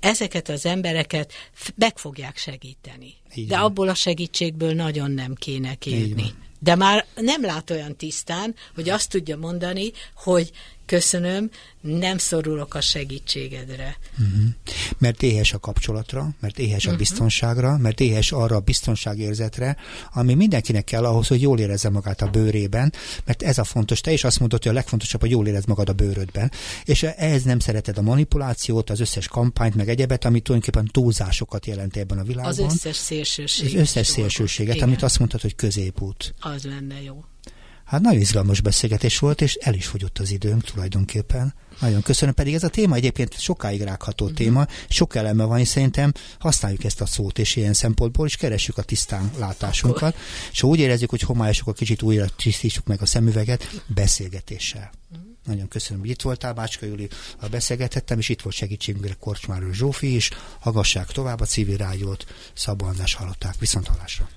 [0.00, 1.32] ezeket az embereket
[1.74, 3.14] meg fogják segíteni.
[3.34, 3.48] Igen.
[3.48, 6.34] De abból a segítségből nagyon nem kéne kérni.
[6.58, 10.50] De már nem lát olyan tisztán, hogy azt tudja mondani, hogy
[10.86, 13.96] köszönöm, nem szorulok a segítségedre.
[14.12, 14.44] Uh-huh.
[14.98, 16.88] Mert éhes a kapcsolatra, mert éhes uh-huh.
[16.88, 16.98] a mhm.
[16.98, 19.76] biztonságra, mert éhes arra a biztonságérzetre,
[20.12, 22.92] ami mindenkinek kell ahhoz, hogy jól érezze magát a bőrében,
[23.24, 24.00] mert ez a fontos.
[24.00, 26.50] Te is azt mondod, hogy a legfontosabb, hogy jól érez magad a bőrödben.
[26.84, 31.96] És ehhez nem szereted a manipulációt, az összes kampányt, meg egyebet, ami tulajdonképpen túlzásokat jelent
[31.96, 32.52] ebben a világban.
[32.52, 33.74] Az összes szélsőséget.
[33.74, 36.34] Az összes szélsőséget, amit azt mondtad, hogy középút.
[36.40, 37.24] Az lenne jó.
[37.84, 41.54] Hát nagyon izgalmas beszélgetés volt, és el is fogyott az időnk tulajdonképpen.
[41.80, 44.38] Nagyon köszönöm, pedig ez a téma egyébként sokáig rágható uh-huh.
[44.38, 48.78] téma, sok eleme van, és szerintem használjuk ezt a szót, és ilyen szempontból is keressük
[48.78, 50.20] a tisztán látásunkat, Akkor.
[50.52, 54.90] és ha úgy érezzük, hogy homályosok, a kicsit újra tisztítsuk meg a szemüveget beszélgetéssel.
[55.10, 55.26] Uh-huh.
[55.44, 57.08] Nagyon köszönöm, hogy itt voltál, Bácska Júli,
[57.40, 60.30] a beszélgetettem, és itt volt segítségünkre Korcsmáról Zsófi is.
[60.60, 62.24] Hallgassák tovább a civil rádiót,
[62.54, 63.54] Szabó András hallották.
[63.58, 64.28] Viszont hallásra.